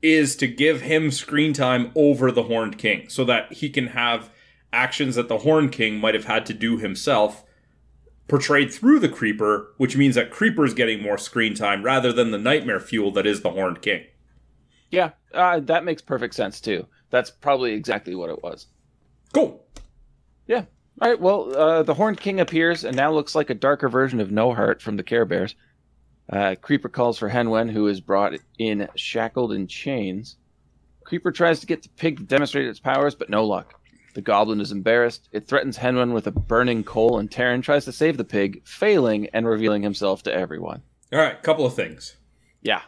[0.00, 4.30] is to give him screen time over the Horned King, so that he can have
[4.74, 7.44] actions that the Horned King might have had to do himself
[8.28, 12.38] portrayed through the Creeper, which means that Creeper's getting more screen time rather than the
[12.38, 14.04] nightmare fuel that is the Horned King.
[14.90, 16.86] Yeah, uh, that makes perfect sense too.
[17.10, 18.66] That's probably exactly what it was.
[19.32, 19.64] Cool.
[20.46, 20.64] Yeah.
[21.00, 21.20] All right.
[21.20, 24.54] Well, uh, the Horned King appears and now looks like a darker version of No
[24.54, 25.54] Heart from the Care Bears.
[26.30, 30.36] Uh, Creeper calls for Henwen, who is brought in shackled in chains.
[31.04, 33.74] Creeper tries to get the pig to demonstrate its powers, but no luck.
[34.14, 35.28] The goblin is embarrassed.
[35.32, 39.28] It threatens Henwen with a burning coal, and Terran tries to save the pig, failing
[39.32, 40.82] and revealing himself to everyone.
[41.12, 42.16] All right, couple of things.
[42.62, 42.82] Yeah.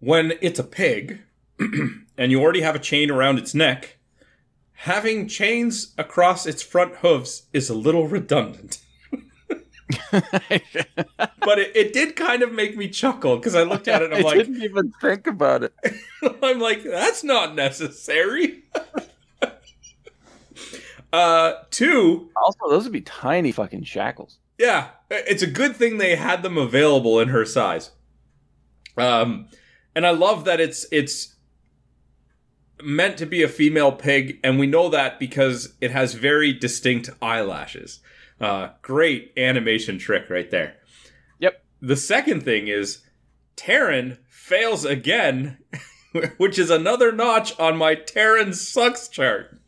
[0.00, 1.20] when it's a pig
[1.58, 3.98] and you already have a chain around its neck,
[4.72, 8.78] having chains across its front hooves is a little redundant.
[10.10, 14.14] But it, it did kind of make me chuckle because I looked at it and
[14.14, 15.72] I'm I like, didn't even think about it.
[16.42, 18.64] I'm like, that's not necessary.
[21.16, 24.38] Uh, two, Also, those would be tiny fucking shackles.
[24.58, 27.90] Yeah, it's a good thing they had them available in her size.
[28.98, 29.48] Um,
[29.94, 31.34] and I love that it's it's
[32.82, 37.08] meant to be a female pig, and we know that because it has very distinct
[37.22, 38.00] eyelashes.
[38.38, 40.74] Uh, great animation trick right there.
[41.38, 41.64] Yep.
[41.80, 43.02] The second thing is
[43.56, 45.58] Terran fails again,
[46.36, 49.58] which is another notch on my Terran sucks chart.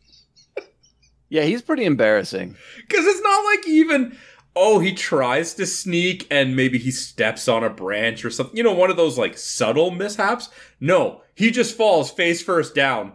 [1.29, 2.57] Yeah, he's pretty embarrassing.
[2.77, 4.17] Because it's not like even,
[4.57, 8.57] oh, he tries to sneak and maybe he steps on a branch or something.
[8.57, 10.49] You know, one of those like subtle mishaps.
[10.81, 13.13] No, he just falls face first down.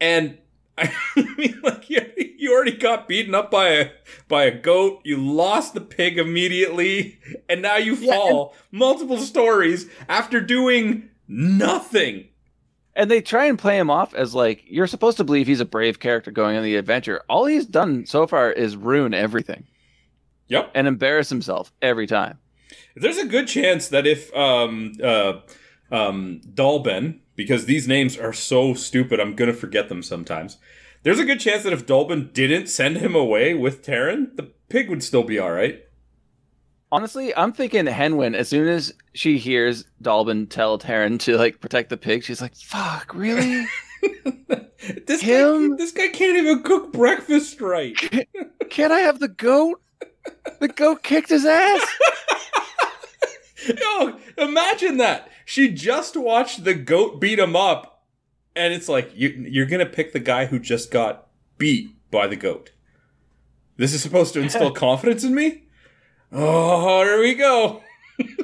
[0.00, 0.38] And
[0.78, 0.90] I
[1.36, 2.00] mean, like, you,
[2.38, 3.90] you already got beaten up by a
[4.26, 5.02] by a goat.
[5.04, 12.28] You lost the pig immediately, and now you Yeah, fall multiple stories after doing nothing.
[12.94, 15.64] And they try and play him off as like you're supposed to believe he's a
[15.64, 17.22] brave character going on the adventure.
[17.28, 19.64] All he's done so far is ruin everything
[20.48, 20.72] Yep.
[20.74, 22.38] and embarrass himself every time.
[22.94, 25.40] There's a good chance that if um uh
[25.90, 30.58] um Dolben, because these names are so stupid, I'm gonna forget them sometimes.
[31.02, 34.88] There's a good chance that if Dolben didn't send him away with Terran, the pig
[34.90, 35.82] would still be alright.
[36.92, 41.88] Honestly, I'm thinking Henwin, as soon as she hears Dallben tell Taran to like protect
[41.88, 43.64] the pig, she's like, fuck, really?
[45.06, 45.70] this Him?
[45.70, 47.96] guy this guy can't even cook breakfast right.
[48.68, 49.80] Can't I have the goat?
[50.60, 51.82] The goat kicked his ass.
[53.80, 55.30] Yo, imagine that.
[55.46, 58.04] She just watched the goat beat him up,
[58.54, 62.36] and it's like you you're gonna pick the guy who just got beat by the
[62.36, 62.72] goat.
[63.78, 65.62] This is supposed to instill confidence in me?
[66.32, 67.82] Oh, here we go.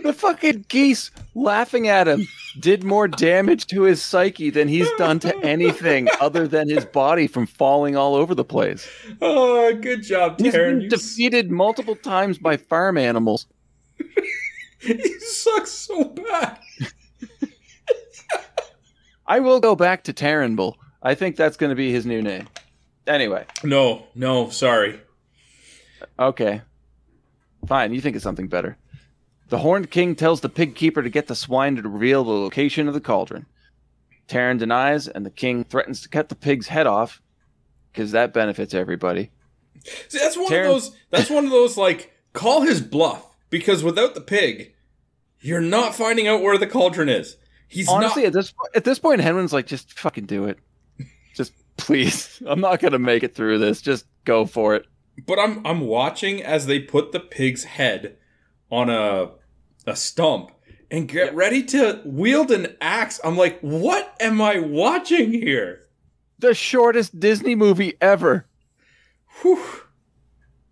[0.02, 2.26] The fucking geese laughing at him
[2.58, 7.26] did more damage to his psyche than he's done to anything other than his body
[7.26, 8.88] from falling all over the place.
[9.22, 10.68] Oh, good job, He's Taran.
[10.70, 13.46] been You, defeated multiple times by farm animals.
[14.80, 16.58] he sucks so bad.
[19.26, 20.74] I will go back to Terranbull.
[21.02, 22.48] I think that's going to be his new name.
[23.06, 25.00] Anyway, No, no, sorry.
[26.18, 26.62] okay.
[27.68, 28.76] Fine, you think of something better.
[29.50, 32.88] The Horned King tells the pig keeper to get the swine to reveal the location
[32.88, 33.46] of the cauldron.
[34.26, 37.22] Taran denies, and the king threatens to cut the pig's head off
[37.92, 39.30] because that benefits everybody.
[40.08, 40.96] See, that's one Taran- of those.
[41.10, 44.74] That's one of those like call his bluff because without the pig,
[45.40, 47.36] you're not finding out where the cauldron is.
[47.68, 48.28] He's Honestly, not.
[48.28, 50.58] at this at this point, Hen Wen's like, just fucking do it.
[51.34, 52.42] Just please.
[52.46, 53.80] I'm not gonna make it through this.
[53.80, 54.84] Just go for it.
[55.26, 58.16] But I'm I'm watching as they put the pig's head
[58.70, 59.32] on a
[59.86, 60.52] a stump
[60.90, 63.20] and get ready to wield an axe.
[63.24, 65.86] I'm like, what am I watching here?
[66.38, 68.46] The shortest Disney movie ever.
[69.42, 69.82] Whew.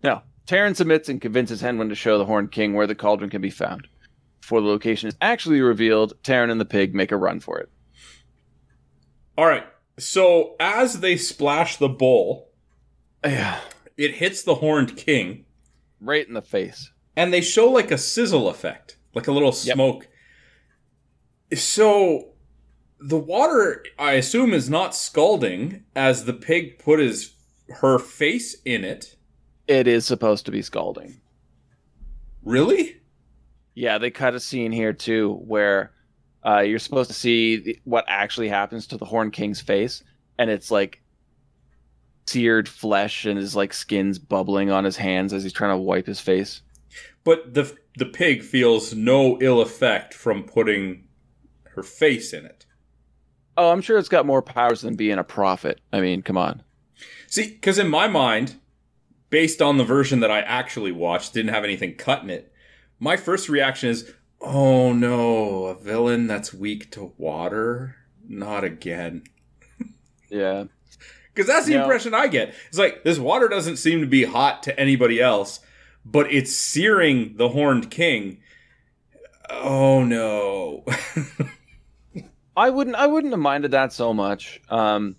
[0.03, 3.29] Now, Taran submits and convinces Hen Wen to show the Horned King where the cauldron
[3.29, 3.87] can be found.
[4.41, 7.69] Before the location is actually revealed, Taran and the pig make a run for it.
[9.37, 9.65] All right.
[9.99, 12.51] So as they splash the bowl,
[13.25, 13.59] Yeah.
[13.97, 15.45] It hits the horned king.
[15.99, 16.91] Right in the face.
[17.15, 19.73] and they show like a sizzle effect, like a little Yep.
[19.75, 20.07] smoke.
[21.55, 22.33] So
[22.99, 27.33] the water, I assume, is not scalding as the pig put his
[27.69, 29.15] her face in it.
[29.67, 31.19] It is supposed to be scalding.
[32.43, 33.01] Really?
[33.75, 35.91] Yeah, they cut a scene here too where
[36.45, 40.03] uh, you're supposed to see the, what actually happens to the Horn King's face,
[40.39, 41.01] and it's like
[42.27, 46.05] seared flesh and his like skin's bubbling on his hands as he's trying to wipe
[46.05, 46.61] his face.
[47.23, 51.07] But the the pig feels no ill effect from putting
[51.75, 52.65] her face in it.
[53.55, 55.81] Oh, I'm sure it's got more powers than being a prophet.
[55.91, 56.61] I mean, come on.
[57.27, 58.55] See, because in my mind,
[59.29, 62.51] based on the version that I actually watched, didn't have anything cut in it.
[62.99, 67.95] My first reaction is, "Oh no, a villain that's weak to water,
[68.27, 69.23] not again."
[70.29, 70.65] Yeah.
[71.37, 71.83] Because that's the No.
[71.83, 72.55] impression I get.
[72.67, 75.59] It's like this water doesn't seem to be hot to anybody else,
[76.03, 78.39] but it's searing the Horned King.
[79.51, 80.83] Oh no!
[82.57, 82.95] I wouldn't.
[82.95, 84.59] I wouldn't have minded that so much.
[84.69, 85.15] Um,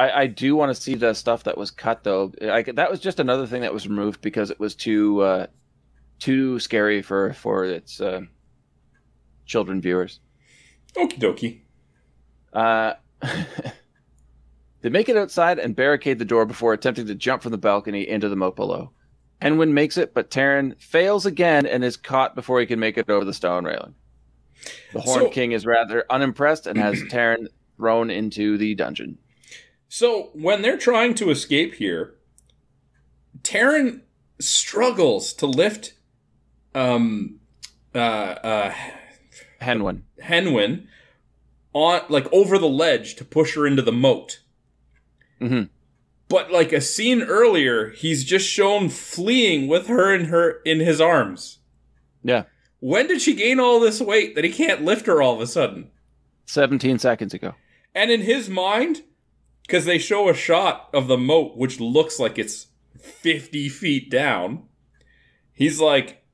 [0.00, 2.32] I, I do want to see the stuff that was cut though.
[2.40, 5.46] Like that was just another thing that was removed because it was too uh,
[6.18, 8.22] too scary for for its uh,
[9.46, 10.18] children viewers.
[10.96, 11.60] Okie dokie.
[12.52, 12.94] Uh,
[14.82, 18.06] they make it outside and barricade the door before attempting to jump from the balcony
[18.08, 18.92] into the moat below.
[19.40, 22.96] Hen Wen makes it, but Taran fails again and is caught before he can make
[22.98, 23.94] it over the stone railing.
[24.92, 29.18] The Horned So- King is rather unimpressed and has Taran thrown into the dungeon.
[29.88, 32.14] So when they're trying to escape here,
[33.42, 34.02] Taran
[34.38, 35.94] struggles to lift
[36.74, 37.40] um
[37.94, 38.74] uh uh
[39.60, 40.04] Hen Wen.
[40.22, 40.86] Henwin
[41.72, 44.40] on like over the ledge to push her into the moat.
[45.42, 45.68] Mhm.
[46.28, 51.00] But like a scene earlier, he's just shown fleeing with her in her in his
[51.00, 51.58] arms.
[52.22, 52.44] Yeah.
[52.80, 55.46] When did she gain all this weight that he can't lift her all of a
[55.46, 55.90] sudden?
[56.46, 57.54] 17 seconds ago.
[57.94, 59.02] And in his mind,
[59.62, 64.64] because they show a shot of the moat, which looks like it's 50 feet down,
[65.52, 66.24] he's like,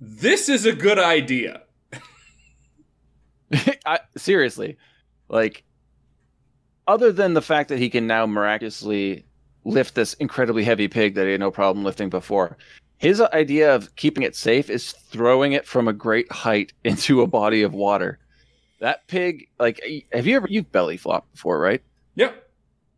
[0.00, 1.62] this is a good idea.
[3.84, 4.76] I, seriously,
[5.28, 5.64] like,
[6.88, 9.24] other than the fact that he can now miraculously
[9.64, 12.56] lift this incredibly heavy pig that he had no problem lifting before,
[12.96, 17.26] his idea of keeping it safe is throwing it from a great height into a
[17.26, 18.18] body of water.
[18.80, 19.80] That pig, like,
[20.12, 21.82] have you ever you've belly flopped before, right?
[22.14, 22.48] Yep.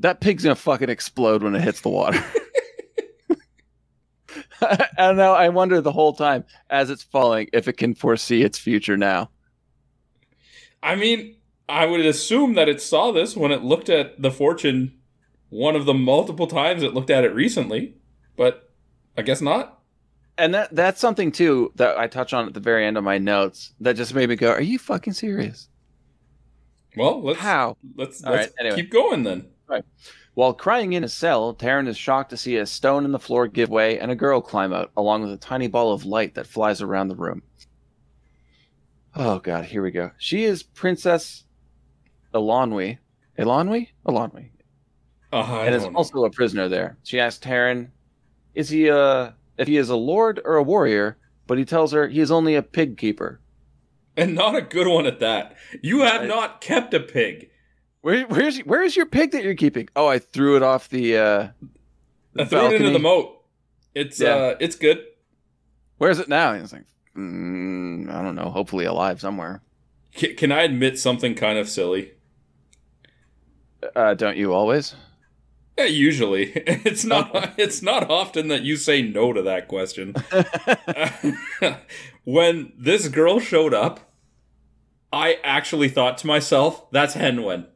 [0.01, 2.23] That pig's gonna fucking explode when it hits the water.
[4.99, 8.59] and now I wonder the whole time as it's falling if it can foresee its
[8.59, 9.31] future now.
[10.83, 11.37] I mean,
[11.71, 14.99] I would assume that it saw this when it looked at the fortune
[15.49, 17.97] one of the multiple times it looked at it recently,
[18.37, 18.71] but
[19.17, 19.81] I guess not.
[20.39, 23.19] and that that's something too that I touch on at the very end of my
[23.19, 25.69] notes that just made me go, "Are you fucking serious?"
[26.97, 27.77] Well, let's How?
[27.97, 28.77] let's, let's right, anyway.
[28.77, 29.47] keep going then.
[29.69, 29.85] Right.
[30.35, 33.47] While crying in his cell, Taran is shocked to see a stone in the floor
[33.47, 36.47] give way and a girl climb out, along with a tiny ball of light that
[36.47, 37.43] flies around the room.
[39.15, 40.11] Oh god, here we go.
[40.19, 41.45] She is Princess
[42.35, 42.99] Eilonwy.
[43.39, 43.89] Eilonwy?
[44.07, 44.51] Eilonwy.
[45.33, 45.93] Uh, I and is know.
[45.95, 46.99] also a prisoner there.
[47.05, 47.89] She asks Taran,
[48.55, 51.17] "Is he a if he is a lord or a warrior?"
[51.47, 53.41] But he tells her he is only a pig keeper.
[54.17, 55.57] and not a good one at that.
[55.83, 57.51] You have I- not kept a pig.
[58.03, 59.89] Where, where's where is your pig that you're keeping?
[59.95, 61.17] Oh, I threw it off the.
[61.19, 61.49] uh
[62.39, 63.43] I threw it into the moat.
[63.95, 64.35] It's Yeah.
[64.35, 65.05] uh, it's good.
[65.99, 66.55] Where's it now?
[66.55, 66.85] He's like,
[67.17, 68.49] mm, I don't know.
[68.51, 69.63] Hopefully alive somewhere.
[70.15, 72.13] C- can I admit something kind of silly?
[73.95, 74.95] Uh, don't you always?
[75.79, 77.55] Yeah, usually it's not.
[77.59, 80.15] It's not often that you say no to that question.
[82.25, 84.13] when this girl showed up,
[85.13, 87.67] I actually thought to myself, "That's Hen Wen."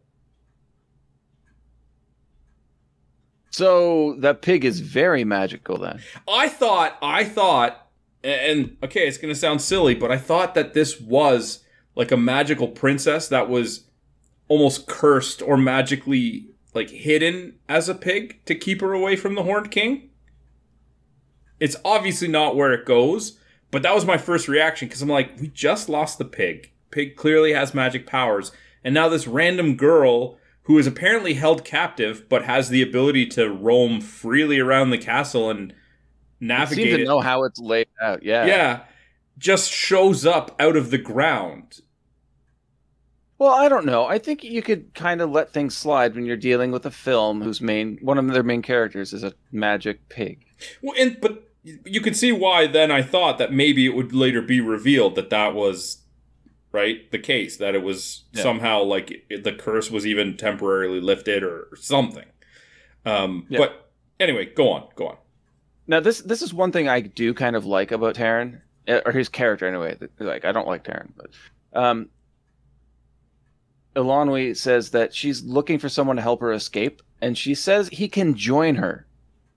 [3.51, 6.01] So that pig is very magical then.
[6.29, 7.89] I thought, I thought,
[8.23, 12.69] and okay, it's gonna sound silly, but I thought that this was like a magical
[12.69, 13.85] princess that was
[14.49, 19.43] almost cursed or magically like hidden as a pig to keep her away from the
[19.43, 20.11] Horned King.
[21.61, 23.39] It's obviously not where it goes,
[23.71, 26.73] but that was my first reaction because I'm like, we just lost the pig.
[26.91, 32.29] Pig clearly has magic powers, and now this random girl who is apparently held captive
[32.29, 35.75] but has the ability to roam freely around the castle and
[36.41, 37.07] navigate seem to it.
[37.07, 38.23] know how it's laid out.
[38.23, 38.47] Yeah.
[38.47, 38.81] yeah,
[39.39, 41.81] just shows up out of the ground.
[43.45, 44.07] Well, I don't know.
[44.07, 47.43] I think you could kind of let things slide when you're dealing with a film
[47.43, 50.47] whose main one of their main characters is a magic pig.
[50.81, 54.41] Well, and but you could see why then I thought that maybe it would later
[54.41, 55.99] be revealed that that was
[56.73, 58.45] right the case that it was Yeah.
[58.45, 62.25] somehow like it- the curse was even temporarily lifted or something.
[63.05, 63.59] Um, Yeah.
[63.59, 65.17] But anyway, go on, go on.
[65.87, 69.13] Now, this this is one thing I do kind of like about Taran, eh, or
[69.13, 69.99] his character anyway.
[70.19, 71.29] Like, I don't like Taran, but
[71.79, 72.09] um,
[73.95, 78.09] Eilonwy says that she's looking for someone to help her escape, and she says he
[78.09, 79.07] can join her,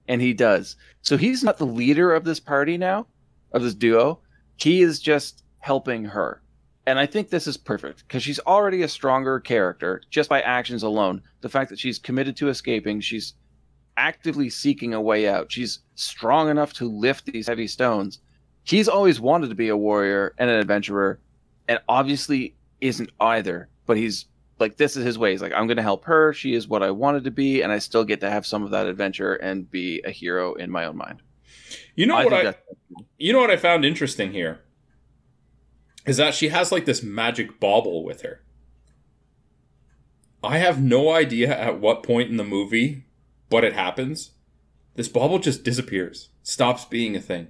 [0.07, 0.75] and he does.
[1.01, 3.07] So he's not the leader of this party now,
[3.51, 4.19] of this duo.
[4.57, 6.41] He is just helping her,
[6.85, 10.83] and I think this is perfect because she's already a stronger character just by actions
[10.83, 11.21] alone.
[11.41, 13.33] The fact that she's committed to escaping, she's
[13.97, 15.51] actively seeking a way out.
[15.51, 18.19] She's strong enough to lift these heavy stones.
[18.63, 21.19] He's always wanted to be a warrior and an adventurer,
[21.67, 23.69] and obviously isn't either.
[23.87, 24.25] But he's
[24.59, 25.31] like, this is his way.
[25.31, 26.33] He's like, I'm going to help her.
[26.33, 28.71] She is what I wanted to be, and I still get to have some of
[28.71, 31.21] that adventure and be a hero in my own mind.
[31.95, 32.55] You know what I
[33.17, 34.61] you know what I found interesting here
[36.05, 38.43] is that she has like this magic bauble with her.
[40.43, 43.05] I have no idea at what point in the movie,
[43.49, 44.31] but it happens.
[44.95, 47.49] This bauble just disappears, stops being a thing.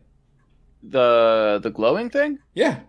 [0.82, 2.40] the the glowing thing.
[2.54, 2.82] Yeah,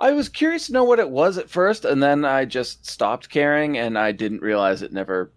[0.00, 3.28] I was curious to know what it was at first, and then I just stopped
[3.28, 5.30] caring, and I didn't realize it never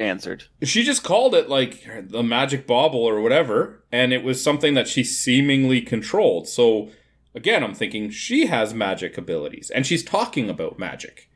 [0.00, 0.44] answered.
[0.62, 4.88] she just called it like the magic bauble or whatever, and it was something that
[4.88, 6.48] she seemingly controlled.
[6.48, 6.90] So
[7.34, 11.30] again, I'm thinking she has magic abilities, and she's talking about magic.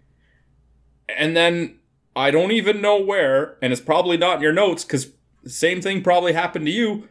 [1.08, 1.78] And then
[2.16, 5.12] I don't even know where, and it's probably not in your notes because
[5.46, 7.08] same thing probably happened to you.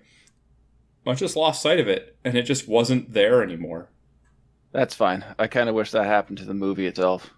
[1.06, 3.90] I just lost sight of it, and it just wasn't there anymore.
[4.74, 5.24] That's fine.
[5.38, 7.30] I kind of wish that happened to the movie itself.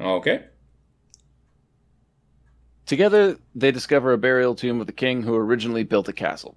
[0.00, 0.44] Okay.
[2.86, 6.56] Together, they discover a burial tomb of the king who originally built the castle.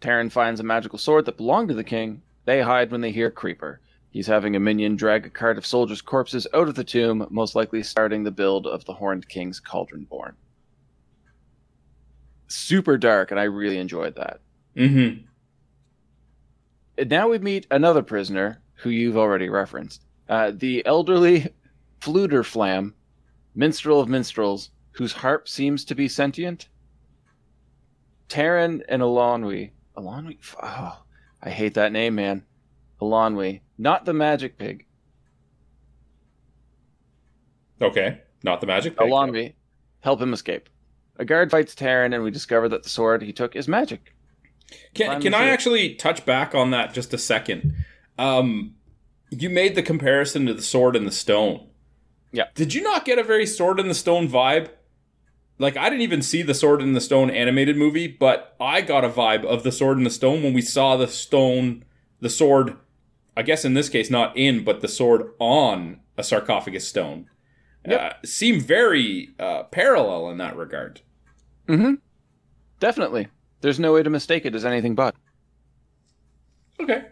[0.00, 2.22] Taran finds a magical sword that belonged to the king.
[2.44, 3.80] They hide when they hear Creeper.
[4.10, 7.56] He's having a minion drag a cart of soldiers' corpses out of the tomb, most
[7.56, 10.36] likely starting the build of the Horned King's Cauldron Born.
[12.46, 14.40] Super dark, and I really enjoyed that.
[14.76, 15.24] Mm-hmm.
[16.96, 20.04] And now we meet another prisoner who you've already referenced.
[20.28, 21.48] Uh, the elderly
[22.00, 22.92] Fflewddur Fflam,
[23.54, 26.68] minstrel of minstrels, whose harp seems to be sentient.
[28.28, 29.70] Taran and Eilonwy.
[29.96, 30.38] Eilonwy?
[30.62, 31.02] Oh,
[31.42, 32.44] I hate that name, man.
[33.00, 33.60] Eilonwy.
[33.78, 34.86] Not the magic pig.
[37.80, 38.20] Okay.
[38.42, 39.08] Not the magic pig.
[39.08, 39.54] Eilonwy.
[40.00, 40.68] Help him escape.
[41.18, 44.14] A guard fights Taran, and we discover that the sword he took is magic.
[44.94, 47.74] Can, can I actually touch back on that just a second?
[48.18, 48.74] Um,
[49.30, 51.68] you made the comparison to the sword and the stone.
[52.32, 52.44] Yeah.
[52.54, 54.70] Did you not get a very sword and the stone vibe?
[55.58, 59.04] Like I didn't even see the sword and the stone animated movie, but I got
[59.04, 61.84] a vibe of the sword and the stone when we saw the stone,
[62.20, 62.76] the sword.
[63.36, 67.28] I guess in this case, not in, but the sword on a sarcophagus stone.
[67.86, 68.00] Yep.
[68.00, 71.02] Uh, seem very uh, parallel in that regard.
[71.68, 71.94] Mm-hmm.
[72.80, 73.28] Definitely.
[73.60, 75.14] There's no way to mistake it as anything but.
[76.80, 77.04] Okay.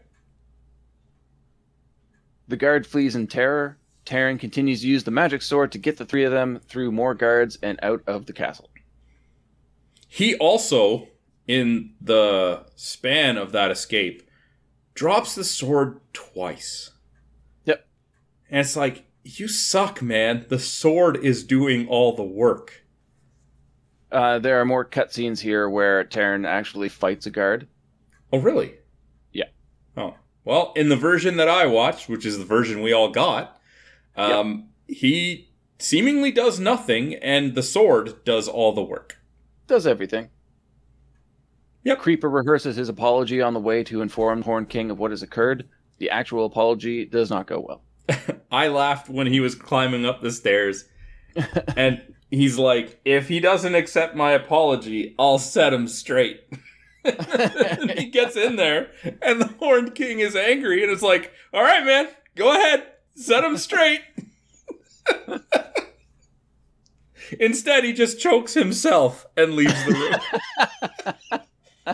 [2.49, 3.79] The guard flees in terror.
[4.05, 7.15] Taran continues to use the magic sword to get the three of them through more
[7.15, 8.69] guards and out of the castle.
[10.09, 11.09] He also,
[11.47, 14.29] in the span of that escape,
[14.95, 16.91] drops the sword twice.
[17.65, 17.87] Yep.
[18.51, 20.47] And it's like, you suck, man.
[20.49, 22.85] The sword is doing all the work.
[24.11, 27.69] Uh, there are more cutscenes here where Taran actually fights a guard.
[28.33, 28.75] Oh, really?
[29.33, 29.47] Yeah.
[29.97, 30.17] Oh.
[30.45, 33.61] Well, in the version that I watched, which is the version we all got,
[34.17, 39.19] um, he seemingly does nothing, and the sword does all the work.
[39.67, 40.31] Does everything.
[41.85, 41.99] Yep.
[41.99, 45.69] Creeper rehearses his apology on the way to inform Horn King of what has occurred.
[45.99, 47.83] The actual apology does not go well.
[48.53, 50.85] I laughed when he was climbing up the stairs,
[51.77, 56.43] and he's like, "If he doesn't accept my apology, I'll set him straight."
[57.97, 58.91] he gets in there,
[59.21, 63.45] and the Horned King is angry, and it's like, "All right, man, go ahead, set
[63.45, 64.03] him straight."
[67.41, 70.15] Instead, he just chokes himself and leaves the room.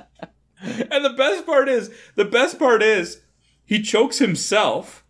[0.62, 3.20] and the best part is, the best part is,
[3.64, 5.04] he chokes himself,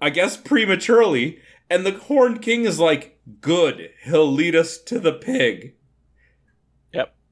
[0.00, 5.12] I guess prematurely, and the Horned King is like, "Good, he'll lead us to the
[5.12, 5.75] pig."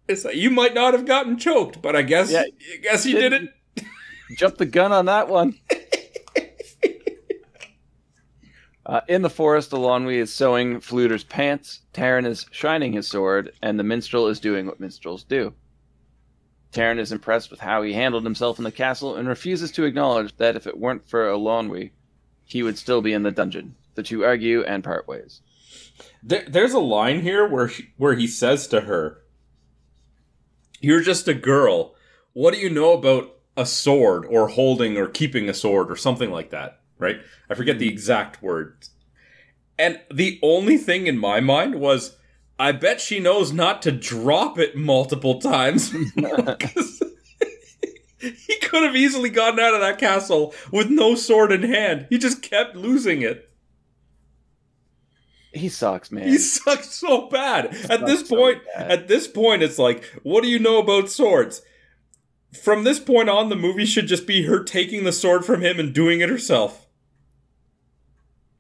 [0.07, 2.43] It's like you might not have gotten choked, but I guess, Yeah.
[2.43, 3.87] I guess you did it.
[4.37, 5.59] Jump the gun on that one.
[8.87, 13.79] Uh, in the forest, Eilonwy is sewing Fflewddur's pants, Taran is shining his sword, and
[13.79, 15.55] the minstrel is doing what minstrels do.
[16.71, 20.37] Taran is impressed with how he handled himself in the castle and refuses to acknowledge
[20.37, 21.93] that if it weren't for Eilonwy,
[22.45, 23.75] he would still be in the dungeon.
[23.95, 25.41] The two argue and part ways.
[26.23, 29.23] There, there's a line here where she, where he says to her,
[30.85, 31.95] "You're just a girl.
[32.33, 36.31] What do you know about a sword or holding or keeping a sword or something
[36.31, 37.21] like that?" Right?
[37.51, 37.93] I forget the hmm.
[37.93, 38.91] exact words.
[39.79, 42.17] And the only thing in my mind was,
[42.59, 45.91] I bet she knows not to drop it multiple times.
[48.19, 52.07] he could have easily gotten out of that castle with no sword in hand.
[52.09, 53.51] He just kept losing it.
[55.55, 56.27] He sucks, man.
[56.29, 57.67] He sucks so bad.
[57.89, 61.09] At this sucks so point, at this point, it's like, what do you know about
[61.09, 61.63] swords?
[62.63, 65.79] From this point on, the movie should just be her taking the sword from him
[65.81, 66.87] and doing it herself.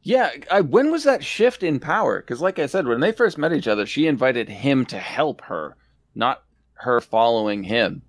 [0.02, 2.20] Yeah, I, when was that shift in power?
[2.20, 5.40] Because, like I said, when they first met each other, she invited him to help
[5.42, 5.76] her,
[6.14, 6.42] not
[6.74, 8.02] her following him.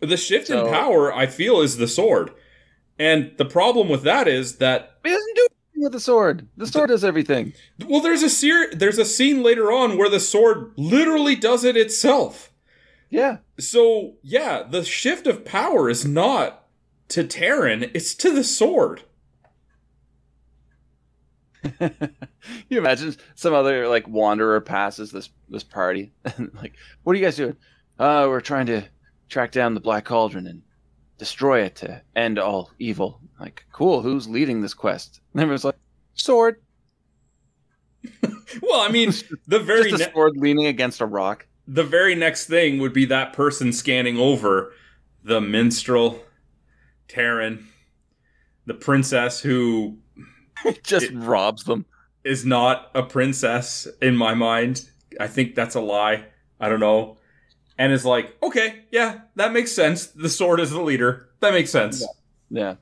[0.00, 2.30] The shift So- in power, I feel, is the sword.
[3.00, 5.46] And the problem with that is that He doesn't do
[5.80, 6.48] with the sword.
[6.56, 7.52] The sword does everything.
[7.86, 11.76] well, there's a ser- there's a scene later on where the sword literally does it
[11.76, 12.52] itself.
[13.10, 13.38] Yeah.
[13.58, 16.66] So yeah, the shift of power is not
[17.08, 19.02] to Taran; it's to the sword.
[22.68, 27.24] you imagine some other like wanderer passes this this party and like, what are you
[27.24, 27.56] guys doing?
[27.98, 28.84] Uh, we're trying to
[29.28, 30.62] track down the Black Cauldron and
[31.18, 33.20] destroy it to end all evil.
[33.40, 34.02] Like, cool.
[34.02, 35.20] Who's leading this quest?
[35.34, 35.76] And everyone's like,
[36.14, 36.56] sword.
[38.62, 39.12] Well, I mean,
[39.46, 41.46] the very ne- sword leaning against a rock.
[41.66, 44.72] the very next thing would be that person scanning over
[45.22, 46.22] the minstrel,
[47.08, 47.62] Taran,
[48.64, 49.98] the princess who
[50.82, 51.84] Just It- robs them.
[52.24, 54.88] is not a princess in my mind.
[55.20, 56.24] I think that's a lie.
[56.58, 57.18] I don't know.
[57.78, 60.06] And is like, okay, yeah, that makes sense.
[60.06, 61.28] The sword is the leader.
[61.40, 62.04] That makes sense.
[62.50, 62.74] Yeah.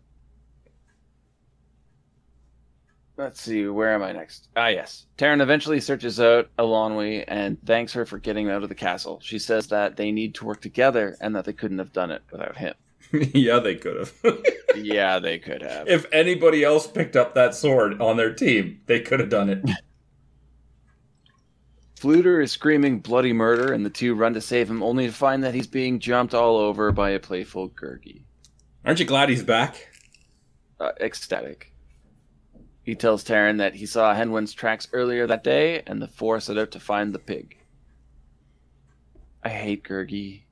[3.18, 4.48] Let's see, where am I next?
[4.56, 5.06] Ah, yes.
[5.16, 9.20] Taran eventually searches out Eilonwy and thanks her for getting out of the castle.
[9.22, 12.22] She says that they need to work together and that they couldn't have done it
[12.30, 12.74] without him.
[13.12, 14.42] yeah, they could have.
[14.76, 15.88] yeah, they could have.
[15.88, 19.64] if anybody else picked up that sword on their team, they could have done it.
[21.98, 25.42] Fflewddur is screaming bloody murder, and the two run to save him, only to find
[25.42, 28.24] that he's being jumped all over by a playful Gurgi.
[28.84, 29.88] Aren't you glad he's back?
[30.78, 31.72] Uh, ecstatic.
[32.82, 36.38] He tells Taran that he saw Hen Wen's tracks earlier that day, and the four
[36.38, 37.56] set out to find the pig.
[39.42, 40.42] I hate Gurgi.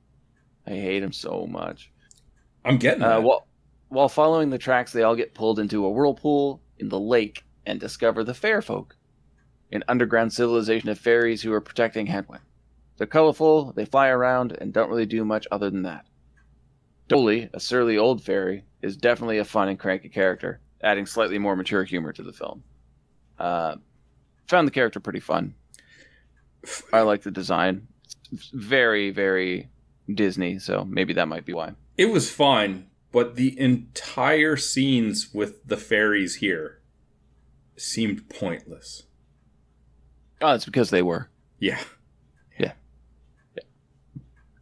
[0.65, 1.91] I hate him so much.
[2.65, 3.47] I'm getting Uh, while,
[3.89, 7.79] while following the tracks, they all get pulled into a whirlpool in the lake and
[7.79, 8.97] discover the Fair Folk,
[9.71, 12.41] an underground civilization of fairies who are protecting Hen Wen.
[12.97, 16.05] They're colorful, they fly around, and don't really do much other than that.
[17.09, 21.55] Doli, a surly old fairy, is definitely a fun and cranky character, adding slightly more
[21.55, 22.63] mature humor to the film.
[23.37, 23.75] Uh,
[24.47, 25.55] found the character pretty fun.
[26.93, 27.87] I like the design.
[28.31, 29.69] It's very, very
[30.13, 31.73] Disney, so maybe that might be why.
[31.97, 36.81] It was fine, but the entire scenes with the fairies here
[37.77, 39.03] seemed pointless.
[40.45, 41.27] Oh, it's because they were.
[41.57, 41.79] Yeah.
[42.59, 42.73] Yeah.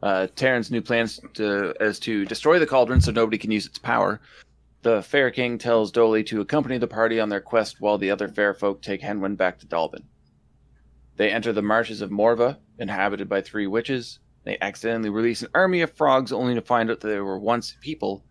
[0.02, 3.80] Uh, Taran's new plans to, is to destroy the cauldron so nobody can use its
[3.80, 4.22] power.
[4.84, 8.30] The Fair King tells Doli to accompany the party on their quest while the other
[8.30, 10.04] fair folk take Hen Wen back to Dallben.
[11.18, 14.20] They enter the marshes of Morva, inhabited by three witches.
[14.46, 17.76] They accidentally release an army of frogs only to find out that they were once
[17.82, 18.24] people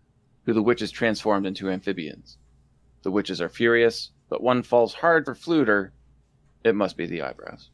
[0.47, 2.39] who the witches transformed into amphibians.
[3.03, 5.91] The witches are furious, but one falls hard for Fflewddur.
[6.63, 7.69] It must be the eyebrows.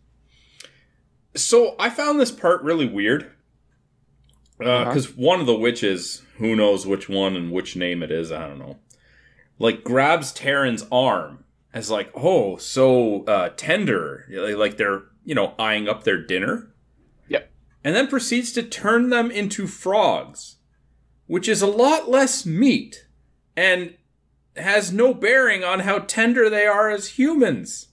[1.35, 3.31] So I found this part really weird.
[4.57, 8.29] Because uh, one of the witches, who knows which one and which name it is,
[8.31, 8.77] I don't know,
[9.57, 15.87] like grabs Taran's arm as like, oh, so uh, tender, like they're you know eyeing
[15.87, 16.73] up their dinner.
[17.27, 17.51] Yep.
[17.83, 20.57] And then proceeds to turn them into frogs,
[21.27, 23.05] which is a lot less meat
[23.55, 23.93] and
[24.55, 27.88] has no bearing on how tender they are as humans.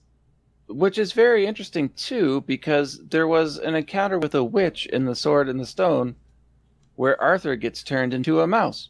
[0.69, 5.15] Which is very interesting too, because there was an encounter with a witch in the
[5.15, 6.15] Sword and the Stone
[6.95, 8.89] where Arthur gets turned into a mouse.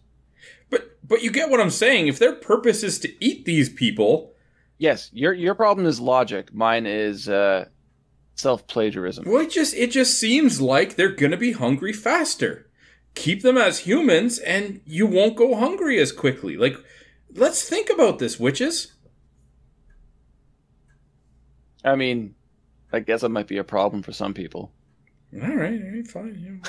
[0.69, 2.07] But but you get what I'm saying.
[2.07, 4.34] If their purpose is to eat these people,
[4.78, 6.53] yes, your your problem is logic.
[6.53, 7.65] Mine is uh,
[8.36, 9.25] self plagiarism.
[9.28, 12.69] Well, it just it just seems like they're gonna be hungry faster.
[13.15, 16.55] Keep them as humans, and you won't go hungry as quickly.
[16.55, 16.78] Like,
[17.34, 18.93] let's think about this, witches.
[21.88, 22.35] I mean,
[22.91, 24.71] I guess it might be a problem for some people.
[25.33, 26.61] All right, all right, fine.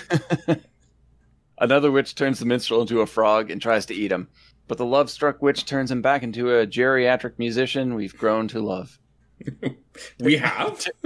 [0.49, 0.55] Yeah.
[1.59, 4.29] Another witch turns the minstrel into a frog and tries to eat him,
[4.69, 8.61] but the love struck witch turns him back into a geriatric musician we've grown to
[8.61, 8.99] love.
[10.21, 10.87] we have?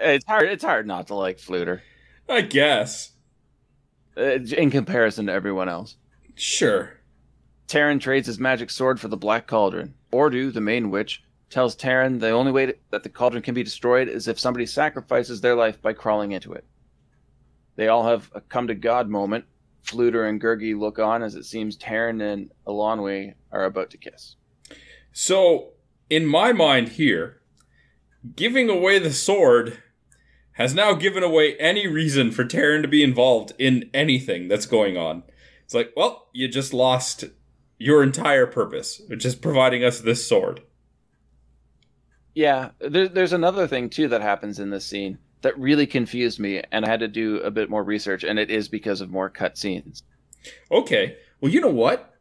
[0.00, 1.80] it's hard it's hard not to like Fflewddur.
[2.28, 3.12] I guess.
[4.16, 5.96] Uh, in comparison to everyone else.
[6.34, 7.00] Sure.
[7.68, 9.94] Taran trades his magic sword for the Black Cauldron.
[10.12, 13.62] Orddu, the main witch, tells Taran the only way to, that the cauldron can be
[13.62, 16.64] destroyed is if somebody sacrifices their life by crawling into it.
[17.76, 19.44] They all have a come to God moment.
[19.84, 24.36] Fflewddur and Gurgi look on as it seems Taran and Eilonwy are about to kiss.
[25.12, 25.70] So,
[26.08, 27.40] in my mind here,
[28.36, 29.82] giving away the sword
[30.52, 34.96] has now given away any reason for Taran to be involved in anything that's going
[34.96, 35.22] on.
[35.64, 37.24] It's like, well, you just lost
[37.78, 40.60] your entire purpose, which is providing us this sword.
[42.34, 46.62] Yeah, there, there's another thing too that happens in this scene that really confused me,
[46.70, 49.30] and I had to do a bit more research, and it is because of more
[49.30, 50.02] cutscenes.
[50.70, 51.16] Okay.
[51.40, 52.14] Well, you know what?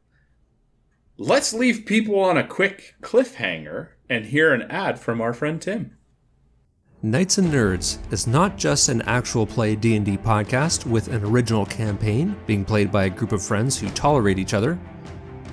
[1.17, 5.97] Let's leave people on a quick cliffhanger and hear an ad from our friend Tim.
[7.01, 12.35] Knights and Nerds is not just an actual play D&D podcast with an original campaign
[12.45, 14.77] being played by a group of friends who tolerate each other.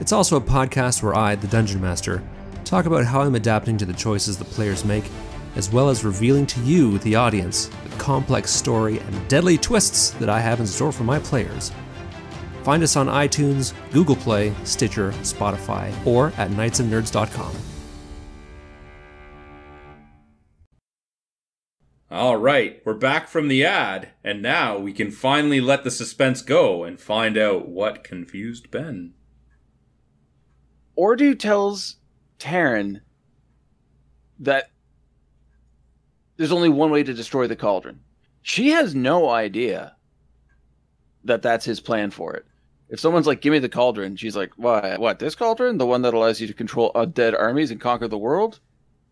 [0.00, 2.22] It's also a podcast where I, the Dungeon Master,
[2.66, 5.04] talk about how I'm adapting to the choices the players make
[5.54, 10.28] as well as revealing to you, the audience, the complex story and deadly twists that
[10.28, 11.72] I have in store for my players.
[12.62, 17.54] Find us on iTunes, Google Play, Stitcher, Spotify, or at knightsandnerds.com.
[22.10, 26.42] All right, we're back from the ad, and now we can finally let the suspense
[26.42, 29.14] go and find out what confused Ben.
[30.96, 31.96] Orddu tells
[32.38, 33.00] Taran
[34.38, 34.70] that
[36.36, 38.00] there's only one way to destroy the cauldron.
[38.42, 39.96] She has no idea
[41.24, 42.46] that that's his plan for it.
[42.88, 45.00] If someone's like, "Give me the cauldron," she's like, "What?
[45.00, 45.18] What?
[45.18, 45.78] This cauldron?
[45.78, 48.60] The one that allows you to control undead armies and conquer the world?"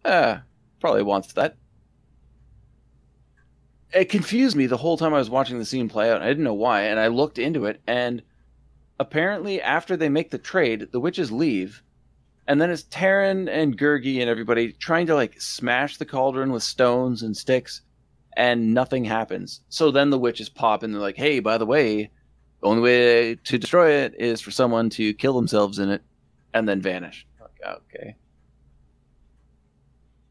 [0.05, 0.39] Eh,
[0.81, 1.57] probably wants that.
[3.93, 6.21] It confused me the whole time I was watching the scene play out.
[6.21, 8.23] I didn't know why, and I looked into it, and
[8.99, 11.83] apparently, after they make the trade, the witches leave,
[12.47, 16.63] and then it's Taran and Gurgi and everybody trying to like smash the cauldron with
[16.63, 17.83] stones and sticks,
[18.37, 19.61] and nothing happens.
[19.69, 22.11] So then the witches pop and they're like, "Hey, by the way,
[22.61, 26.03] the only way to destroy it is for someone to kill themselves in it,
[26.53, 28.17] and then vanish." Like, okay.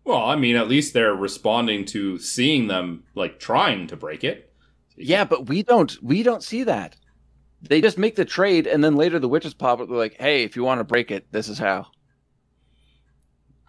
[0.04, 4.54] Well, I mean, at least they're responding to seeing them like trying to break it.
[4.96, 6.96] Yeah, but we don't we don't see that.
[7.62, 9.88] They just make the trade, and then later the witches pop up.
[9.88, 11.88] They're like, "Hey, if you want to break it, this is how."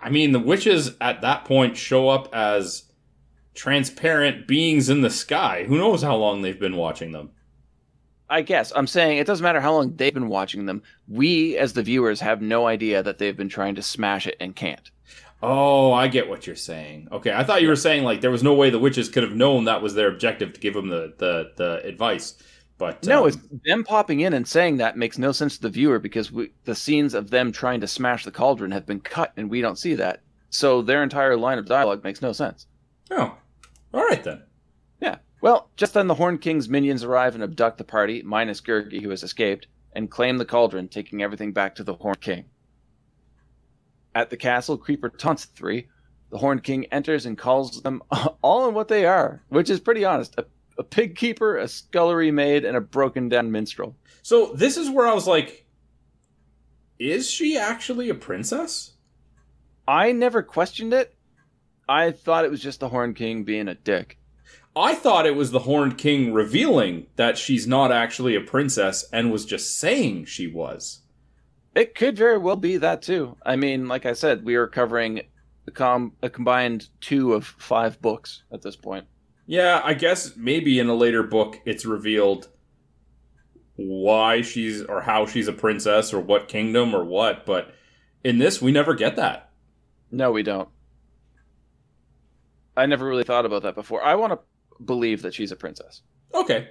[0.05, 2.85] I mean, the witches at that point show up as
[3.55, 5.65] transparent beings in the sky.
[5.67, 7.31] Who knows how long they've been watching them?
[8.29, 10.83] I guess I'm saying it doesn't matter how long they've been watching them.
[11.09, 14.55] We, as the viewers, have no idea that they've been trying to smash it and
[14.55, 14.91] can't.
[15.43, 17.09] Oh, I get what you're saying.
[17.11, 19.35] Okay, I thought you were saying like there was no way the witches could have
[19.35, 22.35] known that was their objective to give them the the, the advice.
[22.77, 25.69] But no, um, it's them popping in and saying that makes no sense to the
[25.69, 29.33] viewer because we, the scenes of them trying to smash the cauldron have been cut
[29.37, 30.23] and we don't see that.
[30.51, 32.67] So their entire line of dialogue makes no sense.
[33.11, 33.37] Oh,
[33.93, 34.43] all right then.
[35.01, 35.19] Yeah.
[35.41, 39.11] Well, just then the Horn King's minions arrive and abduct the party, minus Gurgi, who
[39.11, 42.47] has escaped, and claim the cauldron, taking everything back to the Horn King.
[44.15, 45.89] At the castle, Creeper taunts the three.
[46.31, 48.03] The Horn King enters and calls them
[48.43, 50.47] all in what they are, which is pretty honest a,
[50.79, 53.97] a pig keeper, a scullery maid, and a broken down minstrel.
[54.23, 55.67] So this is where I was like,
[56.99, 58.93] is she actually a princess?
[59.87, 61.15] I never questioned it.
[61.89, 64.19] I thought it was just the Horn King being a dick.
[64.77, 69.31] I thought it was the Horned King revealing that she's not actually a princess and
[69.31, 71.03] was just saying she was.
[71.77, 73.37] It could very well be that too.
[73.45, 75.23] I mean, like I said, we are covering
[75.69, 79.07] a, com- a combined two of five books at this point.
[79.47, 82.49] Yeah, I guess maybe in a later book it's revealed
[83.77, 87.75] why she's or how she's a princess or what kingdom or what, but
[88.23, 89.51] in this we never get that.
[90.11, 90.69] No, we don't.
[92.77, 94.03] I never really thought about that before.
[94.03, 94.39] I want to
[94.85, 96.03] believe that she's a princess.
[96.33, 96.71] Okay.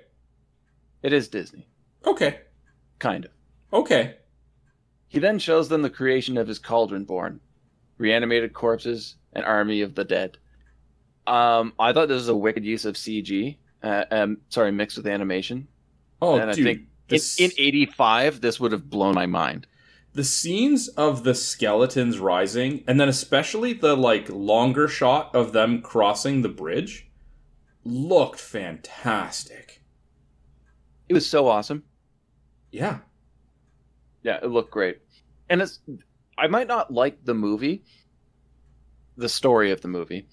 [1.02, 1.68] It is Disney,
[2.06, 2.40] Okay.
[3.00, 3.32] kind of.
[3.72, 4.16] Okay.
[5.08, 7.40] He then shows them the creation of his cauldron born,
[7.98, 10.38] reanimated corpses, an army of the dead.
[11.28, 13.58] Um, I thought this was a wicked use of CG.
[13.82, 15.68] Uh, um, sorry, mixed with animation.
[16.22, 16.68] Oh, and dude.
[16.68, 19.68] I think this- in, in '85, this would have blown my mind.
[20.14, 25.82] the scenes of the skeletons rising and then especially the like longer shot of them
[25.82, 27.10] crossing the bridge
[27.84, 29.82] looked fantastic
[31.10, 31.84] It was so awesome.
[32.72, 33.00] yeah
[34.22, 35.00] Yeah, it looked great.
[35.50, 35.80] And it's
[36.38, 37.84] I might not like the movie,
[39.18, 40.28] the story of the movie,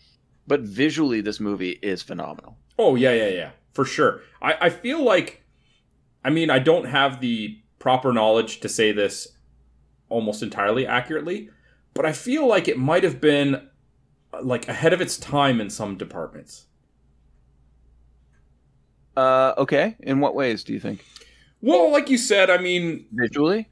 [0.47, 2.57] but visually this movie is phenomenal.
[2.79, 5.43] oh yeah yeah yeah for sure i i feel like
[6.25, 9.29] i mean i don't have the proper knowledge to say this
[10.09, 11.49] almost entirely accurately
[11.95, 13.69] but i feel like it might have been
[14.43, 16.67] like ahead of its time in some departments
[19.17, 19.97] Uh okay.
[20.01, 21.05] In what ways do you think?
[21.63, 23.69] well like you said i mean Visually?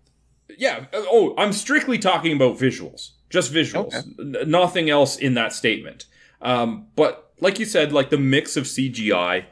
[0.58, 0.86] Yeah.
[0.92, 3.10] Oh, I'm strictly talking about visuals.
[3.30, 3.94] Just visuals.
[3.94, 3.98] Okay.
[4.40, 6.06] N- nothing else in that statement.
[6.40, 9.44] Um, but like you said, like the mix of CGI,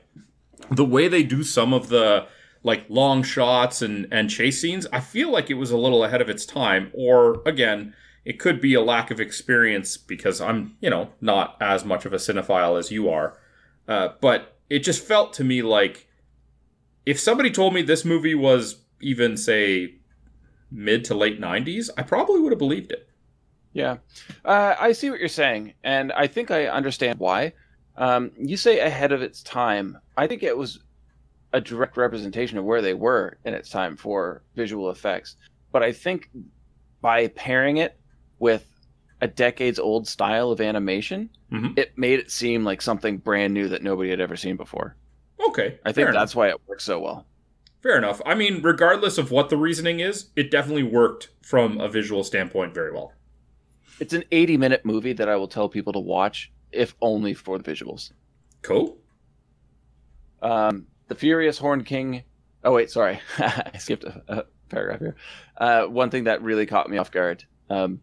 [0.70, 2.26] the way they do some of the
[2.62, 6.20] like long shots and and chase scenes, I feel like it was a little ahead
[6.20, 6.91] of its time.
[6.93, 11.84] Or again, it could be a lack of experience because I'm, you know, not as
[11.84, 13.39] much of a cinephile as you are.
[13.87, 16.09] Uh, but it just felt to me like
[17.05, 19.95] if somebody told me this movie was even say
[20.70, 23.05] mid to late 90s, I probably would have believed it.
[23.77, 23.99] Yeah.
[24.45, 27.53] Uh, I see what you're saying, and I think I understand why.
[27.99, 29.99] Um, you say ahead of its time.
[30.16, 30.81] I think it was
[31.53, 35.37] a direct representation of where they were in its time for visual effects.
[35.72, 36.31] But I think
[37.03, 37.99] by pairing it
[38.39, 38.66] with
[39.20, 41.79] a decades old style of animation, Mhm.
[41.79, 44.97] it made it seem like something brand new that nobody had ever seen before.
[45.49, 45.79] Okay.
[45.85, 47.27] I think that's why it works so well.
[47.83, 48.20] fair enough.
[48.27, 52.74] I mean, regardless of what the reasoning is, it definitely worked from a visual standpoint
[52.74, 53.12] very well.
[53.99, 57.59] It's an 80 minute movie that I will tell people to watch, if only for
[57.59, 58.12] the visuals.
[58.62, 58.99] Cool.
[60.42, 62.24] Um, the Furious Horn King.
[62.64, 65.16] Oh wait, sorry, I skipped a, a paragraph here.
[65.57, 67.44] Uh, one thing that really caught me off guard.
[67.70, 68.01] Um,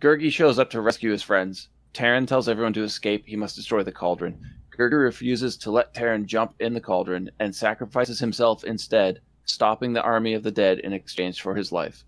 [0.00, 1.68] Gurgi shows up to rescue his friends.
[1.92, 3.26] Taran tells everyone to escape.
[3.26, 4.40] He must destroy the cauldron.
[4.76, 10.02] Gurgi refuses to let Taran jump in the cauldron and sacrifices himself instead, stopping the
[10.02, 12.04] army of the dead in exchange for his life.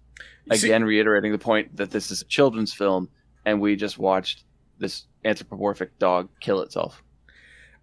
[0.52, 3.08] See- Again, reiterating the point that this is a children's film,
[3.44, 4.44] and we just watched
[4.78, 7.02] this anthropomorphic dog kill itself.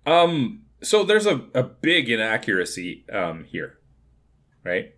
[0.06, 3.78] Um, so there's a, a big inaccuracy um, here,
[4.64, 4.94] right?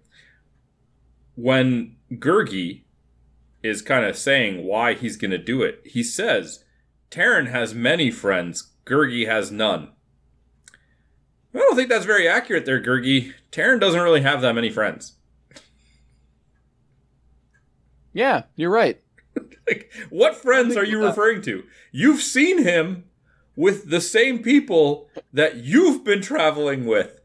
[1.35, 2.83] When Gurgi
[3.63, 6.63] is kind of saying why he's going to do it, he says,
[7.09, 9.89] Taran has many friends, Gurgi has none.
[11.53, 13.33] I don't think that's very accurate there, Gurgi.
[13.51, 15.13] Taran doesn't really have that many friends.
[18.13, 19.01] Yeah, you're right.
[19.67, 21.63] Like, what friends are you referring to?
[21.91, 23.05] You've seen him
[23.55, 27.21] with the same people that you've been traveling with.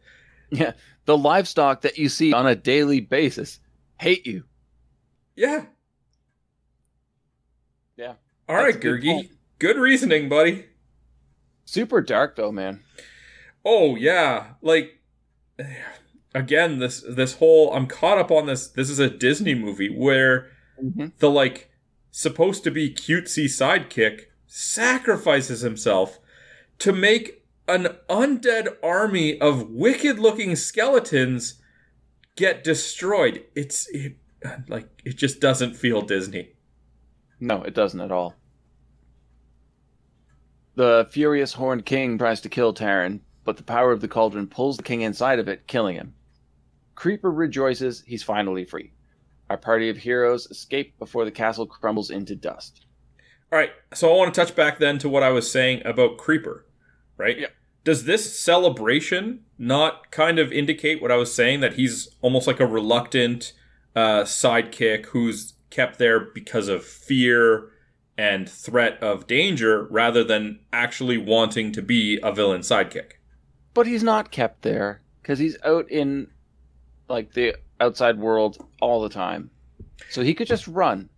[0.51, 0.73] Yeah,
[1.07, 3.59] the livestock that you see on a daily basis
[3.99, 4.45] hate you.
[5.35, 5.65] Yeah.
[7.97, 8.15] Yeah.
[8.49, 9.31] All right, good point.
[9.59, 10.67] Good reasoning, buddy.
[11.65, 12.83] Super dark though, man.
[13.65, 15.01] Oh yeah, like
[16.35, 18.69] again, this this whole I'm caught up on this.
[18.69, 20.51] This is a Disney movie where
[20.83, 21.07] Mm-hmm.
[21.19, 21.71] the like
[22.11, 26.19] supposed to be cutesy sidekick sacrifices himself
[26.79, 31.61] to make an undead army of wicked looking skeletons
[32.37, 33.45] get destroyed.
[33.55, 34.17] It's it,
[34.69, 36.53] like it just doesn't feel Disney.
[37.41, 38.35] No, it doesn't at all.
[40.75, 44.77] The furious Horned King tries to kill Taran, but the power of the cauldron pulls
[44.77, 46.15] the king inside of it, killing him.
[46.95, 48.93] Creeper rejoices he's finally free.
[49.49, 52.87] Our party of heroes escape before the castle crumbles into dust.
[53.53, 56.19] All right, so I want to touch back then to what I was saying about
[56.19, 56.67] Creeper,
[57.17, 57.39] right?
[57.39, 57.47] Yeah.
[57.85, 62.59] Does this celebration not kind of indicate what I was saying that he's almost like
[62.59, 63.53] a reluctant
[63.95, 67.71] uh, sidekick who's kept there because of fear
[68.19, 73.13] and threat of danger rather than actually wanting to be a villain sidekick?
[73.75, 76.29] But he's not kept there because he's out in
[77.09, 79.51] like the outside world all the time.
[80.11, 81.09] So he could just run.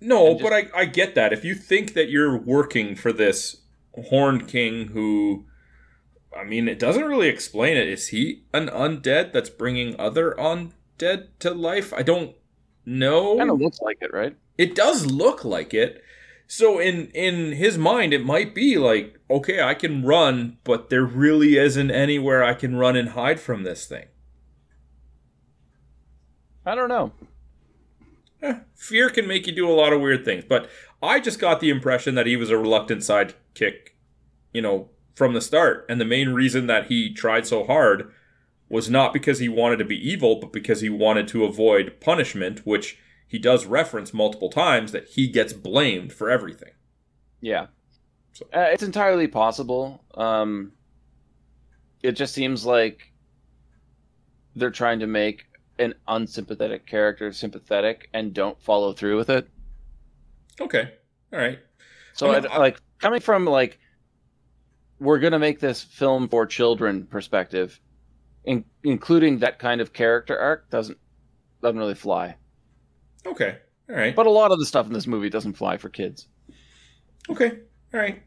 [0.00, 1.32] No, just- but I, I get that.
[1.32, 3.56] If you think that you're working for this
[4.08, 5.44] Horned King who.
[6.38, 7.88] I mean, it doesn't really explain it.
[7.88, 11.92] Is he an undead that's bringing other undead to life?
[11.92, 12.36] I don't
[12.84, 13.38] know.
[13.38, 14.36] Kind of looks like it, right?
[14.56, 16.02] It does look like it.
[16.46, 21.04] So in in his mind, it might be like, okay, I can run, but there
[21.04, 24.06] really isn't anywhere I can run and hide from this thing.
[26.68, 27.12] I don't know.
[28.42, 30.68] Eh, fear can make you do a lot of weird things, but
[31.02, 33.94] I just got the impression that he was a reluctant sidekick,
[34.52, 35.86] you know, from the start.
[35.88, 38.12] And the main reason that he tried so hard
[38.68, 42.60] was not because he wanted to be evil, but because he wanted to avoid punishment,
[42.66, 46.72] which he does reference multiple times that he gets blamed for everything.
[47.40, 47.68] Yeah.
[48.34, 50.04] So- Uh, it's entirely possible.
[50.14, 50.72] Um,
[52.02, 53.10] it just seems like
[54.54, 55.46] they're trying to make
[55.78, 59.48] an unsympathetic character sympathetic and don't follow through with it.
[60.60, 60.92] Okay.
[61.32, 61.58] All right.
[62.14, 63.78] So, I mean, I, like coming from like
[64.98, 67.80] we're gonna make this film for children perspective,
[68.44, 70.98] in, including that kind of character arc doesn't
[71.62, 72.36] doesn't really fly.
[73.26, 73.58] Okay.
[73.88, 74.14] All right.
[74.14, 76.28] But a lot of the stuff in this movie doesn't fly for kids.
[77.30, 77.58] okay.
[77.94, 78.22] All right.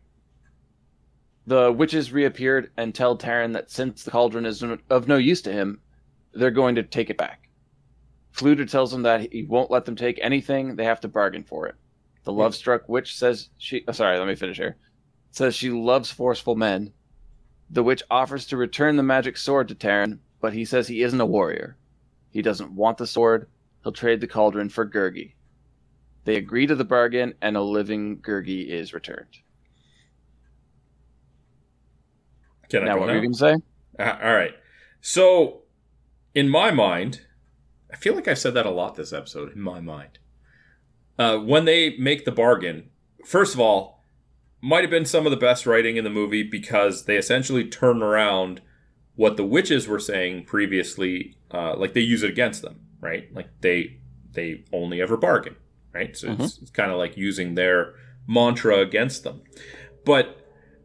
[1.48, 5.52] The witches reappeared and tell Taran that since the cauldron is of no use to
[5.52, 5.82] him,
[6.34, 7.41] they're going to take it back.
[8.36, 11.68] Fflewddur tells them that he won't let them take anything; they have to bargain for
[11.68, 11.76] it.
[12.24, 13.84] The love-struck witch says she.
[13.88, 14.78] Oh, sorry, let me finish here.
[15.32, 16.94] Says she loves forceful men.
[17.70, 21.22] The witch offers to return the magic sword to Taran, but he says he isn't
[21.22, 21.78] a warrior.
[22.30, 23.48] He doesn't want the sword.
[23.84, 25.34] He'll trade the cauldron for Gurgi.
[26.26, 29.40] They agree to the bargain, and a living Gurgi is returned.
[32.70, 33.14] Can I now, go what now?
[33.14, 33.56] were you going to say?
[34.00, 34.54] Uh, all right.
[35.02, 35.64] So,
[36.36, 37.22] in my mind,
[37.92, 39.54] I feel like I've said that a lot this episode.
[39.54, 40.20] In my mind,
[41.20, 42.90] uh, when they make the bargain,
[43.26, 44.04] first of all,
[44.62, 48.02] might have been some of the best writing in the movie because they essentially turn
[48.02, 48.62] around
[49.16, 51.36] what the witches were saying previously.
[51.52, 53.34] Uh, like they use it against them, right?
[53.34, 54.00] Like they
[54.32, 55.56] they only ever bargain,
[55.94, 56.16] right?
[56.16, 57.96] So it's, it's kind of like using their
[58.28, 59.42] mantra against them.
[60.06, 60.38] But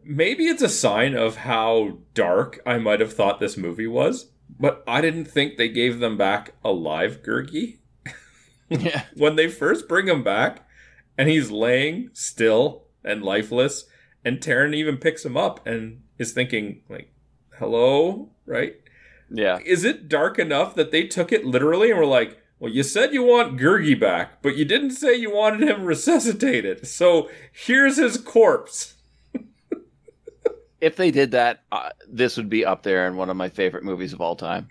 [0.04, 4.82] maybe it's a sign of how dark I might have thought this movie was, but
[4.86, 7.78] I didn't think they gave them back a live Gurgi.
[8.68, 9.04] yeah.
[9.14, 10.66] When they first bring him back,
[11.18, 13.86] and he's laying still and lifeless,
[14.24, 17.12] and Taran even picks him up and is thinking, like,
[17.58, 18.76] hello, right?
[19.30, 19.58] Yeah.
[19.64, 23.12] Is it dark enough that they took it literally and were like, well, you said
[23.12, 26.86] you want Gurgi back, but you didn't say you wanted him resuscitated.
[26.86, 28.94] So here's his corpse.
[30.80, 33.84] If they did that, uh, this would be up there in one of my favorite
[33.84, 34.68] movies of all time.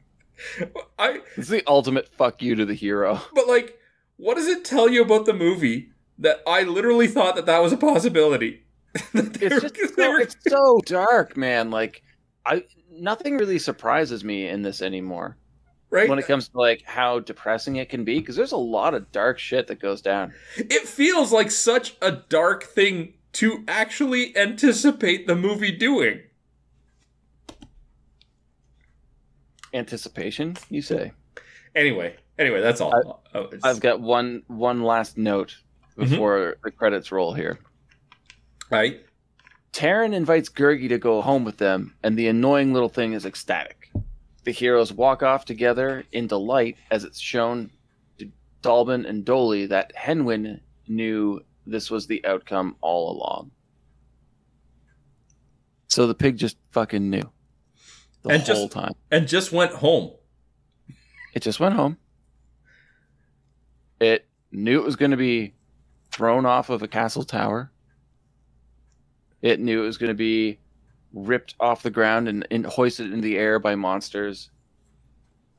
[1.00, 3.22] I It's the ultimate fuck you to the hero.
[3.34, 3.80] But like,
[4.18, 5.90] what does it tell you about the movie
[6.20, 8.64] that I literally thought that that was a possibility?
[9.14, 11.70] It's just they so, were- it's so dark, man.
[11.70, 12.02] Like
[12.46, 15.38] I nothing really surprises me in this anymore
[15.90, 16.10] right.
[16.10, 19.12] when it comes to like how depressing it can be because there's a lot of
[19.12, 20.34] dark shit that goes down.
[20.58, 26.22] it feels like such a dark thing to actually anticipate the movie doing.
[29.74, 31.12] Anticipation, you say?
[31.76, 33.22] Anyway, anyway, that's all.
[33.34, 35.58] Oh, I've got one one last note
[35.98, 36.10] mm-hmm.
[36.10, 37.60] before the credits roll here.
[38.70, 39.02] right.
[39.74, 43.92] Taran invites Gurgi to go home with them, and the annoying little thing is ecstatic.
[44.46, 47.70] The heroes walk off together in delight as it's shown
[48.18, 48.32] to
[48.62, 53.52] Dallben and Doli that Hen Wen knew this was the outcome all along.
[55.88, 57.30] So the pig just fucking knew
[58.24, 58.94] the And whole just- time.
[59.12, 60.12] And just went home.
[61.34, 61.98] It just went home.
[64.00, 65.54] It knew it was going to be
[66.12, 67.72] thrown off of a castle tower.
[69.42, 70.60] It knew it was going to be
[71.14, 74.50] ripped off the ground and, and hoisted in the air by monsters.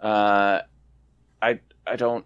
[0.00, 0.60] Uh,
[1.40, 2.24] I I don't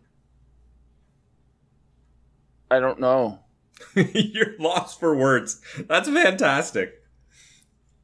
[2.70, 3.40] I don't know.
[3.94, 5.60] You're lost for words.
[5.88, 7.02] That's fantastic.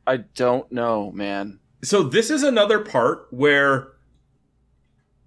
[0.06, 1.60] I don't know, man.
[1.82, 3.92] So this is another part where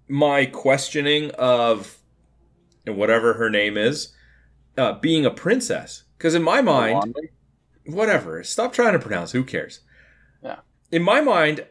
[0.08, 2.00] my questioning of
[2.86, 4.14] and whatever her name is,
[4.76, 6.04] uh, being a princess.
[6.16, 7.14] Because in my mind,
[7.86, 8.42] whatever.
[8.44, 9.32] Stop trying to pronounce.
[9.32, 9.80] Who cares?
[10.42, 10.60] Yeah.
[10.90, 11.66] In my mind,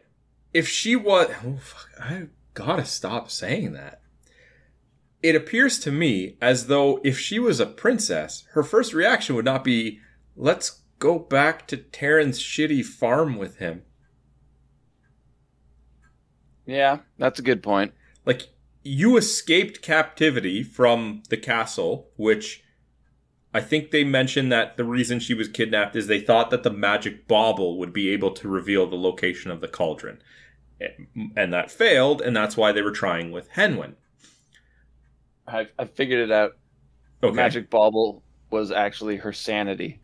[0.52, 3.99] if she was, oh fuck, I gotta stop saying that.
[5.22, 9.44] It appears to me as though if she was a princess, her first reaction would
[9.44, 10.00] not be,
[10.34, 13.82] "Let's go back to Taran's shitty farm with him."
[16.66, 17.92] Yeah, that's a good point.
[18.24, 18.48] Like
[18.82, 22.62] you escaped captivity from the castle, which
[23.52, 26.70] I think they mentioned that the reason she was kidnapped is they thought that the
[26.70, 30.22] magic bauble would be able to reveal the location of the cauldron.
[31.36, 33.96] And that failed, and that's why they were trying with Hen Wen.
[35.52, 36.52] I, I figured it out.
[37.22, 37.34] Okay.
[37.36, 40.00] Magic bauble was actually her sanity,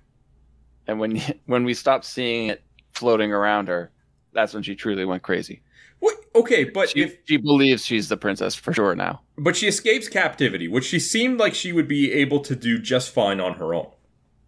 [0.87, 1.17] and when
[1.47, 3.91] when we stopped seeing it floating around her,
[4.33, 5.63] that's when she truly went crazy.
[6.01, 6.15] What?
[6.35, 9.23] Okay, but She, if she believes she's the princess for sure now.
[9.39, 13.15] but she escapes captivity, which she seemed like she would be able to do just
[13.15, 13.91] fine on her own.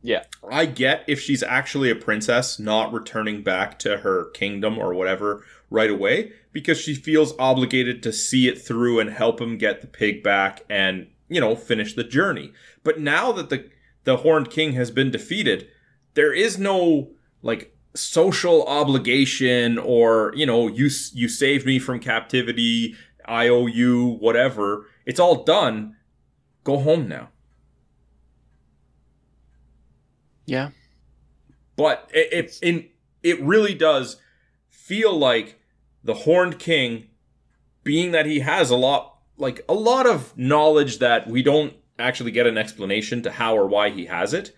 [0.02, 4.92] Yeah, I get if she's actually a princess, not returning back to her kingdom or
[4.92, 9.80] whatever right away, because she feels obligated to see it through and help him get
[9.80, 12.52] the pig back and, you know, finish the journey.
[12.82, 13.70] But now that the
[14.04, 15.68] the Horned King has been defeated,
[16.14, 17.10] there is no
[17.42, 22.94] like social obligation or, you know, you you saved me from captivity,
[23.26, 24.86] I owe you whatever.
[25.04, 25.96] It's all done.
[26.64, 27.28] Go home now.
[30.48, 30.70] yeah.
[31.76, 32.88] but it, it in
[33.22, 34.16] it really does
[34.70, 35.57] feel like
[36.02, 37.08] the horned king
[37.82, 42.30] being that he has a lot like a lot of knowledge that we don't actually
[42.30, 44.54] get an explanation to how or why he has it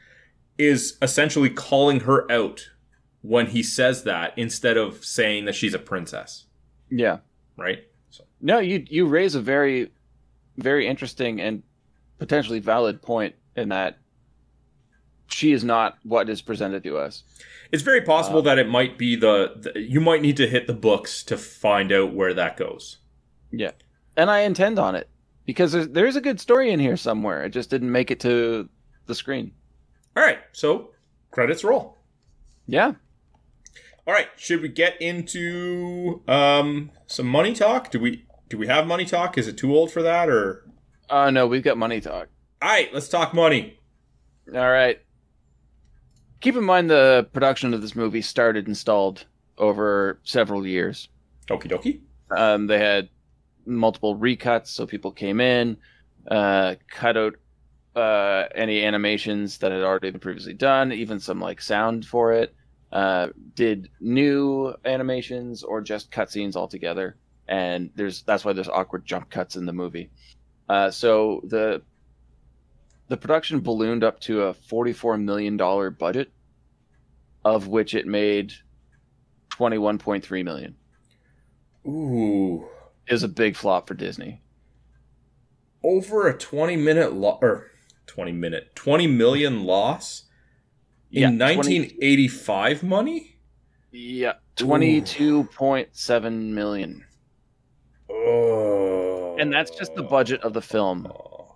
[0.59, 2.71] is essentially calling her out
[3.23, 6.47] when he says that instead of saying that she's a princess.
[6.91, 7.19] Yeah.
[7.57, 7.85] right?
[8.11, 8.25] So.
[8.41, 9.91] No, you you raise a very
[10.57, 11.63] very interesting and
[12.19, 13.99] potentially valid point in that
[15.31, 17.23] she is not what is presented to us.
[17.73, 20.75] it's very possible that it might be the, the you might need to hit the
[20.75, 22.99] books to find out where that goes
[23.51, 23.73] Yeah.
[24.17, 25.09] And I intend on it
[25.47, 27.45] because there's, there's a good story in here somewhere.
[27.45, 28.69] It just didn't make it to
[29.07, 29.53] the screen.
[30.17, 30.91] all right so
[31.31, 31.97] credits roll
[32.67, 32.93] Yeah.
[34.07, 37.91] All right, should we get into um some money talk?
[37.93, 39.39] Do we do we have money talk?
[39.39, 40.65] Is it too old for that or
[41.09, 42.29] Uh no, we've got money talk.
[42.63, 43.79] All right, let's talk money.
[44.53, 45.01] All right.
[46.41, 49.27] Keep in mind the production of this movie started and stalled
[49.59, 51.09] over several years.
[51.49, 52.01] Okie dokie.
[52.31, 53.09] Um, they had
[53.67, 55.77] multiple recuts, so people came in,
[56.31, 57.35] uh, cut out
[57.95, 62.55] uh, any animations that had already been previously done, even some like sound for it.
[62.93, 67.17] Uh, did new animations or just cutscenes altogether,
[67.49, 70.11] and there's that's why there's awkward jump cuts in the movie.
[70.69, 71.83] Uh, so the
[73.11, 76.31] the production ballooned up to a forty-four million dollar budget,
[77.45, 78.53] of which it made
[79.51, 80.77] twenty-one point three million
[81.87, 82.69] Ooh,
[83.09, 84.41] is a big flop for Disney.
[85.83, 87.67] over a 20 minute lo- or
[88.07, 90.25] 20 minute 20 million loss
[91.11, 93.37] in Yeah, 20 1985 money?
[93.93, 97.05] Yeah, twenty-two point seven million,
[98.09, 99.37] Oh.
[99.41, 101.11] and that's just the budget of the film.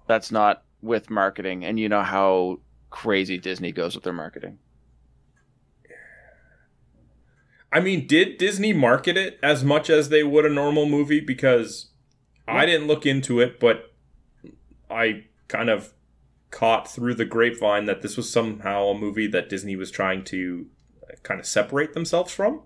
[0.09, 2.61] That's not with marketing, and you know how
[2.91, 4.59] crazy Disney goes with their marketing.
[7.73, 11.19] I mean, did Disney market it as much as they would a normal movie?
[11.19, 11.89] Because
[12.47, 13.93] I didn't look into it, but
[14.89, 15.93] I kind of
[16.53, 20.67] caught through the grapevine that this was somehow a movie that Disney was trying to
[21.03, 22.61] uh, kind of separate themselves from.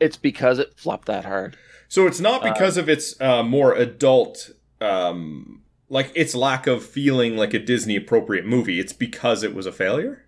[0.00, 1.56] It's because it flopped that hard.
[1.86, 4.50] So it's not because of its uh, more adult,
[4.80, 8.80] um, like its lack of feeling like a Disney appropriate movie.
[8.80, 10.24] It's because it was a failure.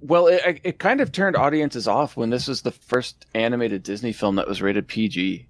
[0.00, 4.12] Well, it, it kind of turned audiences off when this was the first animated Disney
[4.12, 5.46] film that was rated PG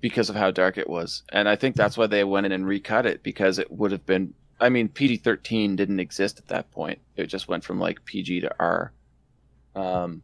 [0.00, 1.22] because of how dark it was.
[1.28, 4.04] And I think that's why they went in and recut it because it would have
[4.04, 4.34] been.
[4.58, 7.00] I mean, PG 13 didn't exist at that point.
[7.16, 8.92] It just went from like PG to R.
[9.74, 10.22] Um,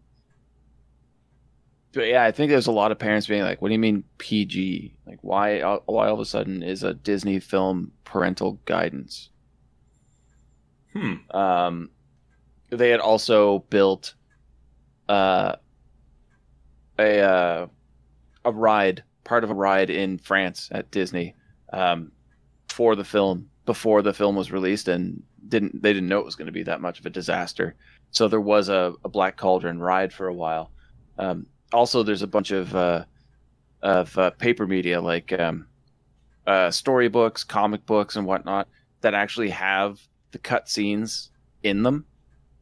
[1.93, 4.05] but yeah, I think there's a lot of parents being like, what do you mean
[4.19, 4.95] PG?
[5.07, 9.31] Like, why, why all of a sudden is a Disney film parental guidance?
[10.93, 11.15] Hmm.
[11.31, 11.91] Um,
[12.71, 14.15] they had also built
[15.09, 15.57] uh,
[16.99, 17.67] a uh,
[18.45, 21.35] a ride, part of a ride in France at Disney
[21.73, 22.13] um,
[22.69, 26.37] for the film before the film was released, and didn't they didn't know it was
[26.37, 27.75] going to be that much of a disaster.
[28.11, 30.71] So there was a, a Black Cauldron ride for a while,
[31.19, 33.05] Um, also, there's a bunch of uh,
[33.83, 35.67] of uh, paper media like um,
[36.47, 38.69] uh, storybooks, comic books, and whatnot
[39.01, 40.01] that actually have
[40.33, 41.31] the cut scenes
[41.63, 42.05] in them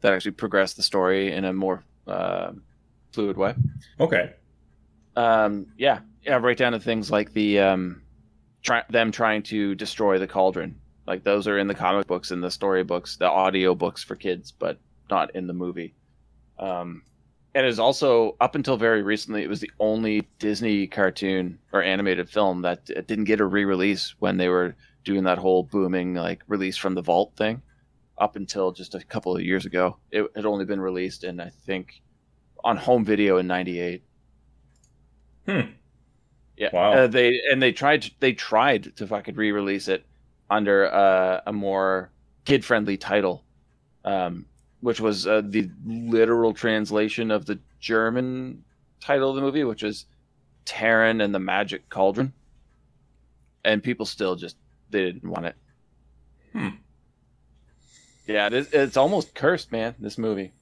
[0.01, 2.53] that actually progress the story in a more uh,
[3.13, 3.55] fluid way.
[3.99, 4.33] Okay.
[5.17, 8.03] Um, yeah, yeah, right down to things like the um,
[8.63, 10.79] try- them trying to destroy the cauldron.
[11.07, 14.53] Like those are in the comic books and the storybooks, the audio books for kids,
[14.53, 14.79] but
[15.09, 15.95] not in the movie.
[16.59, 17.03] Um,
[17.57, 22.29] and is also up until very recently, it was the only Disney cartoon or animated
[22.29, 26.77] film that didn't get a re-release when they were doing that whole booming like release
[26.77, 27.63] from the vault thing.
[28.19, 31.49] Up until just a couple of years ago, it had only been released in I
[31.65, 32.03] think
[32.63, 34.03] on home video in '98.
[35.47, 35.61] Hmm.
[36.59, 36.69] Yeah.
[36.75, 36.93] Wow.
[36.93, 40.05] Uh, they and they tried they tried to fucking re-release it
[40.51, 42.11] under uh, a more
[42.45, 43.45] kid-friendly title,
[44.05, 44.45] um,
[44.87, 48.63] which was uh, the literal translation of the German
[49.01, 50.07] title of the movie, which is
[50.65, 52.33] Taran and the Magic Cauldron.
[53.65, 54.55] And people still just
[54.91, 55.57] they didn't want it.
[56.53, 56.69] Hmm.
[58.29, 59.97] Yeah, it is, it's almost cursed, man.
[59.99, 60.53] This movie.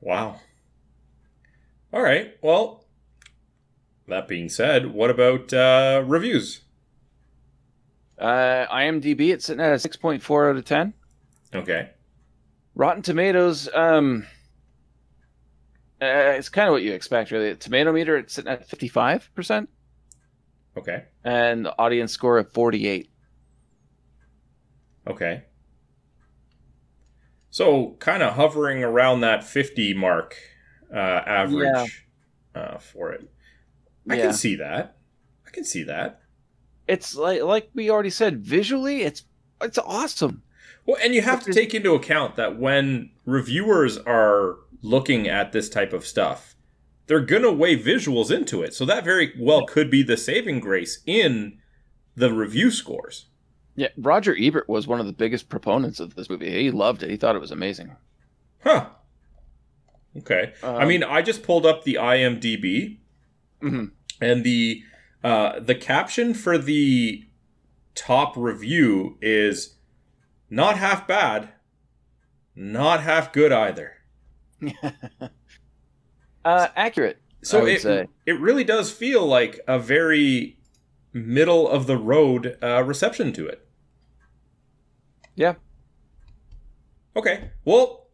[0.00, 0.40] Wow.
[1.92, 2.36] All right.
[2.42, 2.86] Well,
[4.08, 6.62] that being said, what about uh, reviews?
[8.18, 10.92] Uh, IMDb, it's sitting at a six point four out of ten.
[11.54, 11.90] Okay.
[12.78, 14.24] Rotten Tomatoes, um,
[16.00, 16.06] uh,
[16.38, 17.54] it's kind of what you expect, really.
[17.56, 19.68] Tomato meter, it's sitting at fifty five percent,
[20.76, 21.04] Okay.
[21.24, 23.10] and the audience score of forty eight.
[25.08, 25.42] Okay.
[27.50, 30.36] So, kind of hovering around that 50 mark
[30.94, 32.06] uh, average
[32.54, 33.28] uh, for it.
[34.08, 34.22] I Yeah.
[34.26, 34.98] can see that.
[35.46, 36.20] I can see that.
[36.86, 39.24] It's like like we already said, visually, it's
[39.60, 40.42] it's awesome.
[40.88, 45.68] Well, and you have to take into account that when reviewers are looking at this
[45.68, 46.56] type of stuff,
[47.06, 48.72] they're going to weigh visuals into it.
[48.72, 51.58] So that very well could be the saving grace in
[52.16, 53.26] the review scores.
[53.76, 56.50] Yeah, Roger Ebert was one of the biggest proponents of this movie.
[56.50, 57.10] He loved it.
[57.10, 57.94] He thought it was amazing.
[58.64, 58.86] Huh.
[60.16, 60.54] Okay.
[60.62, 62.96] I Um, mean, I just pulled up the IMDb
[63.62, 63.90] Mhm.
[64.22, 64.82] and the
[65.22, 67.24] uh, the caption for the
[67.94, 69.74] top review is
[70.50, 71.50] not half bad,
[72.54, 73.94] not half good either.
[76.44, 77.18] Uh, accurate.
[77.42, 78.06] So it say.
[78.24, 80.56] it really does feel like a very
[81.12, 83.68] middle of the road uh, reception to it.
[85.34, 85.54] Yeah.
[87.14, 87.50] Okay.
[87.66, 88.06] Well,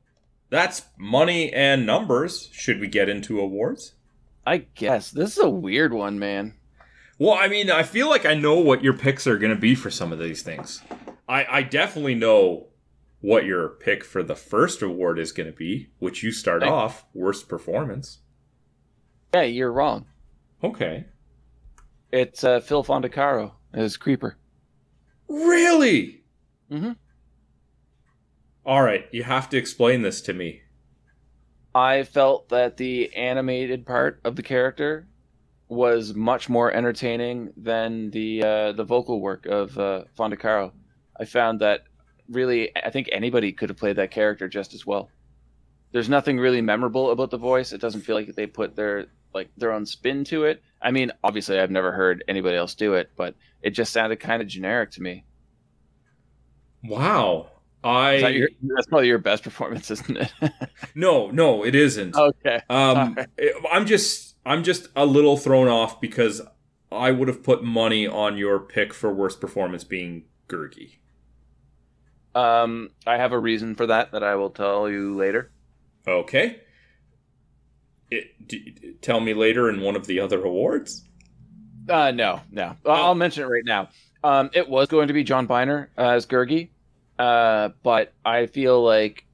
[0.50, 2.48] that's money and numbers.
[2.52, 3.94] Should we get into awards?
[4.46, 6.54] I guess this is a weird one, man.
[7.24, 9.74] Well, I mean, I feel like I know what your picks are going to be
[9.74, 10.82] for some of these things.
[11.26, 12.66] I, I definitely know
[13.22, 16.70] what your pick for the first award is going to be, which you start Thank-
[16.70, 18.18] off worst performance.
[19.32, 20.04] Yeah, you're wrong.
[20.62, 21.06] Okay.
[22.12, 24.36] It's uh, Phil Fondacaro as Creeper.
[25.26, 26.24] Really?
[26.70, 26.92] Mm-hmm.
[28.66, 30.60] All right, you have to explain this to me.
[31.74, 35.08] I felt that the animated part of the character
[35.68, 40.72] was much more entertaining than the uh, the vocal work of uh, Fondacaro.
[41.18, 41.84] I found that
[42.28, 45.10] really, I think anybody could have played that character just as well.
[45.92, 47.72] There's nothing really memorable about the voice.
[47.72, 50.62] It doesn't feel like they put their like their own spin to it.
[50.80, 54.42] I mean, obviously, I've never heard anybody else do it, but it just sounded kind
[54.42, 55.24] of generic to me.
[56.84, 57.48] Wow.
[57.82, 60.32] I that your, that's probably your best performance, isn't it?
[60.94, 62.16] no, no, it isn't.
[62.16, 62.60] okay.
[62.70, 63.18] Um,
[63.70, 66.42] I'm just, I'm just a little thrown off because
[66.92, 70.98] I would have put money on your pick for worst performance being Gurgi.
[72.34, 75.50] Um, I have a reason for that that I will tell you later.
[76.06, 76.60] Okay.
[78.10, 81.04] It, d- tell me later in one of the other awards.
[81.88, 82.76] Uh, no, no.
[82.86, 83.88] I'll mention it right now.
[84.22, 86.70] Um, it was going to be John Byner as Gurgi,
[87.18, 89.26] uh, but I feel like,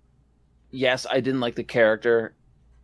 [0.70, 2.34] yes, I didn't like the character,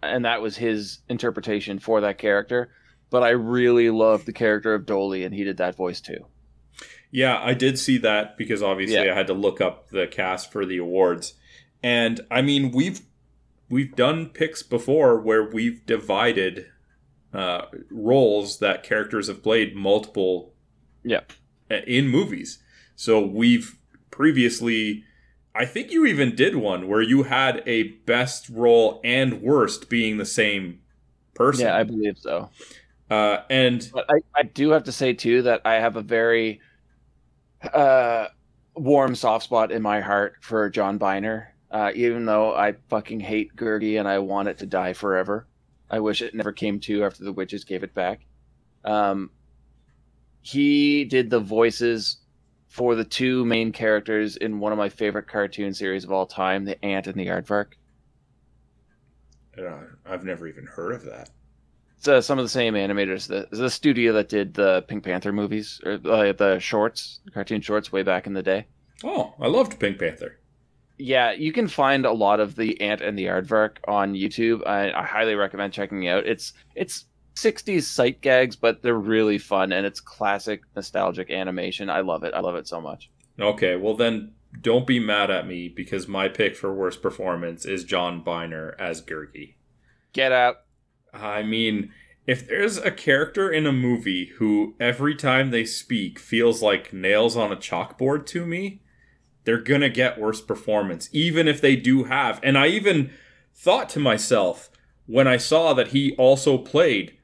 [0.02, 2.70] and that was his interpretation for that character.
[3.10, 6.26] But I really loved the character of Doli, and he did that voice too.
[7.10, 9.12] Yeah, I did see that because obviously Yeah.
[9.12, 11.34] I had to look up the cast for the awards.
[11.82, 13.00] And I mean, we've
[13.68, 16.66] we've done picks before where we've divided
[17.32, 20.52] uh, roles that characters have played multiple
[21.04, 21.20] Yeah.
[21.68, 22.62] in movies.
[22.96, 23.76] So we've
[24.10, 25.04] previously
[25.56, 30.18] I think you even did one where you had a best role and worst being
[30.18, 30.80] the same
[31.34, 31.66] person.
[31.66, 32.50] Yeah, I believe so.
[33.10, 36.60] uh, and But I, I do have to say too that I have a very
[37.72, 38.26] uh,
[38.74, 41.54] warm soft spot in my heart for John Byner.
[41.70, 45.46] Uh, even though I fucking hate Gurgi and I want it to die forever.
[45.90, 48.20] I wish it never came to after the witches gave it back.
[48.84, 49.30] Um,
[50.42, 52.18] he did the voices
[52.76, 56.66] for the two main characters in one of my favorite cartoon series of all time,
[56.66, 57.68] The Ant and the Aardvark.
[59.58, 61.30] Uh, I've never even heard of that.
[61.96, 63.28] It's uh, some of the same animators.
[63.28, 67.90] The the studio that did the Pink Panther movies or uh, the shorts, cartoon shorts,
[67.90, 68.66] way back in the day.
[69.02, 70.38] Oh, I loved Pink Panther.
[70.98, 74.66] Yeah, you can find a lot of the Ant and the Aardvark on YouTube.
[74.66, 76.26] I, I highly recommend checking it out.
[76.26, 81.90] It's it's 60s sight gags, but they're really fun and it's classic nostalgic animation.
[81.90, 82.34] I love it.
[82.34, 83.10] I love it so much.
[83.38, 87.84] Okay, well then don't be mad at me because my pick for worst performance is
[87.84, 89.54] John Byner as Gurgi.
[90.12, 90.56] Get out.
[91.12, 91.92] I mean,
[92.26, 97.36] if there's a character in a movie who every time they speak feels like nails
[97.36, 98.80] on a chalkboard to me,
[99.44, 102.40] they're gonna get worst performance, even if they do have.
[102.42, 103.10] And I even
[103.54, 104.70] thought to myself
[105.06, 107.15] when I saw that he also played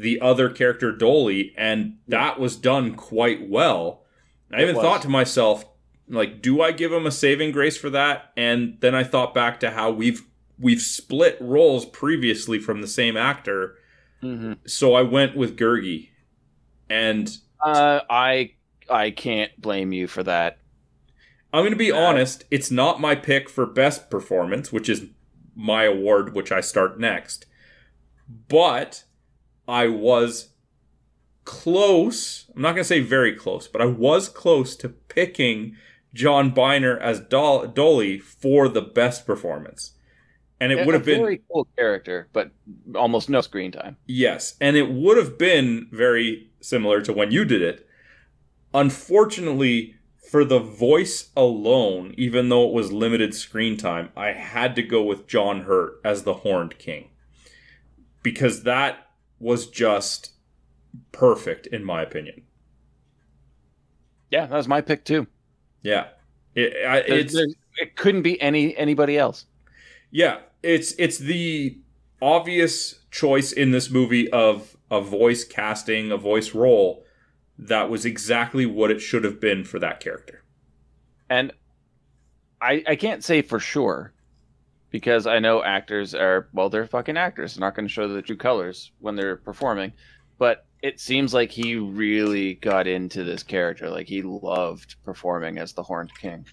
[0.00, 4.04] the other character Doli, and that was done quite well.
[4.52, 4.76] I It even was.
[4.76, 5.64] thought to myself,
[6.08, 8.32] like, do I give him a saving grace for that?
[8.36, 10.22] And then I thought back to how we've
[10.58, 13.76] we've split roles previously from the same actor,
[14.22, 16.10] hmm so I went with Gurgi.
[16.90, 18.54] And Uh, I
[18.88, 20.58] I can't blame you for that.
[21.52, 25.06] I'm going to be Uh, honest, it's not my pick for best performance, which is
[25.54, 27.46] my award, which I start next.
[28.48, 29.04] But
[29.68, 30.50] I was
[31.44, 32.50] close.
[32.54, 35.76] I'm not going to say very close, but I was close to picking
[36.12, 39.92] John Byner as Dol- Doli for the best performance.
[40.58, 42.50] And it would have been very cool character, but
[42.94, 43.98] almost no screen time.
[44.06, 47.86] Yes, and it would have been very similar to when you did it.
[48.72, 49.96] Unfortunately,
[50.30, 55.02] for the voice alone, even though it was limited screen time, I had to go
[55.02, 57.10] with John Hurt as the Horned King.
[58.22, 59.05] Because that
[59.38, 60.32] was just
[61.12, 62.42] perfect, in my opinion.
[64.30, 65.26] Yeah, that was my pick too.
[65.82, 66.08] Yeah.
[66.54, 67.46] It, I, There- it's there-
[67.78, 69.44] it couldn't be any anybody else.
[70.10, 71.78] Yeah, it's it's the
[72.22, 77.04] obvious choice in this movie of a voice casting, a voice role
[77.58, 80.42] that was exactly what it should have been for that character.
[81.28, 81.52] And
[82.62, 84.14] I I can't say for sure
[84.96, 87.54] because I know actors are well, they're fucking actors.
[87.54, 89.92] They're not going to show the true colors when they're performing.
[90.38, 93.90] But it seems like he really got into this character.
[93.90, 96.46] Like he loved performing as the Horned King.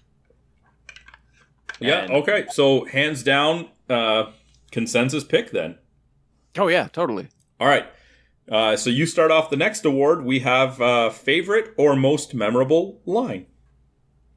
[1.80, 2.44] Yeah, And- okay.
[2.50, 4.24] So hands down, uh
[4.70, 5.78] consensus pick then.
[6.58, 7.28] Oh yeah, totally.
[7.58, 7.86] All right.
[8.46, 10.22] Uh, so you start off the next award.
[10.22, 13.46] We have uh, favorite or most memorable line.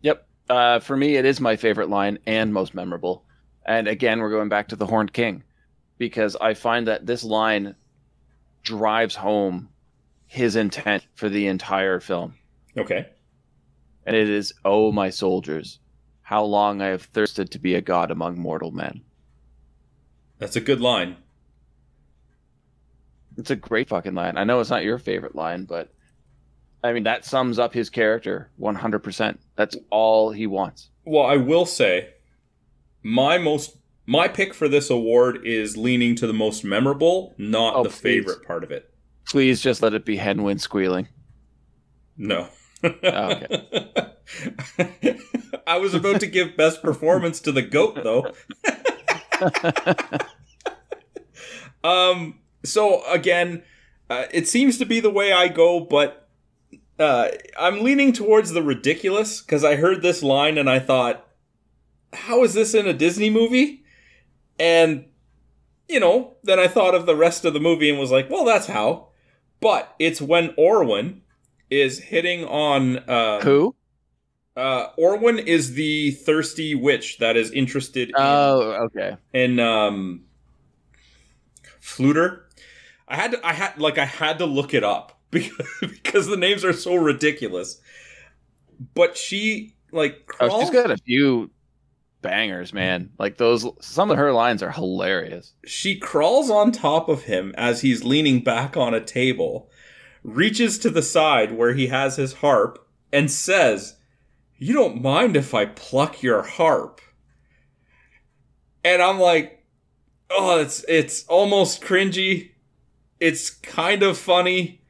[0.02, 0.26] Yep.
[0.50, 3.26] Uh, for me, it is my favorite line and most memorable.
[3.68, 5.44] And again, we're going back to the Horned King
[5.98, 7.76] because I find that this line
[8.64, 9.70] drives home
[10.26, 12.36] his intent for the entire film.
[12.78, 13.08] Okay.
[14.06, 15.80] And it is, Oh, my soldiers,
[16.22, 19.02] how long I have thirsted to be a god among mortal men.
[20.40, 21.18] That's a good line.
[23.38, 24.38] It's a great fucking line.
[24.38, 25.94] I know it's not your favorite line, but
[26.84, 29.38] I mean, that sums up his character 100%.
[29.56, 30.90] That's all he wants.
[31.06, 32.10] Well, I will say
[33.08, 37.84] my most my pick for this award is leaning to the most memorable, not Oh,
[37.84, 38.00] the please.
[38.00, 38.90] favorite part of it.
[39.28, 41.08] Please just let it be Hen Wen squealing.
[42.18, 42.50] No.
[42.84, 43.62] okay.
[45.68, 48.32] I was about to give best performance to the goat though.
[51.84, 53.64] um so again,
[54.10, 56.28] uh, it seems to be the way I go, but
[57.00, 57.28] uh,
[57.60, 61.27] I'm leaning towards the ridiculous because I heard this line and I thought,
[62.18, 63.84] how is this in a Disney movie?
[64.60, 65.06] And
[65.88, 68.44] you know, then I thought of the rest of the movie and was like, well,
[68.44, 69.08] that's how.
[69.62, 71.22] But it's when Orwen
[71.70, 73.74] is hitting on uh, Who?
[74.56, 79.16] uh, Orwen is the thirsty witch that is interested in, Oh, okay.
[79.34, 80.26] in um,
[81.82, 82.42] Fflewddur.
[83.08, 86.38] I had to, I had like I had to look it up because because the
[86.38, 87.80] names are so ridiculous.
[88.94, 91.50] But she like Oh, she's got a few
[92.22, 93.12] bangers, man.
[93.18, 95.54] Like those, some of her lines are hilarious.
[95.66, 99.70] she crawls on top of him as he's leaning back on a table,
[100.24, 103.96] reaches to the side where he has his harp, and says,
[104.58, 107.02] You don't mind if I pluck your harp.
[108.84, 109.66] And I'm like,
[110.30, 112.52] Oh, it's it's almost cringy.
[113.20, 114.82] It's kind of funny.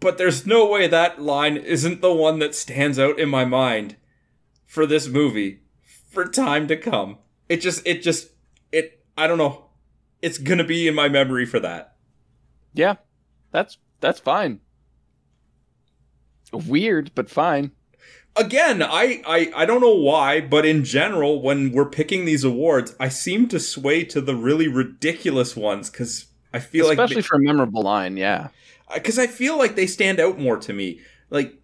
[0.00, 3.94] But there's no way that line isn't the one that stands out in my mind
[4.66, 5.61] for this movie
[6.12, 7.18] for time to come.
[7.48, 8.30] It just it just
[8.70, 9.66] it I don't know
[10.20, 11.96] it's gonna be in my memory for that.
[12.74, 12.94] Yeah,
[13.50, 14.60] that's that's fine.
[16.52, 17.72] Weird, but fine.
[18.34, 22.94] Again, I, I I don't know why, but in general, when we're picking these awards,
[22.98, 27.22] I seem to sway to the really ridiculous ones because I feel Especially like especially
[27.22, 28.48] for a memorable line, yeah.
[28.88, 31.00] Uh, because I feel like they stand out more to me.
[31.30, 31.54] Like,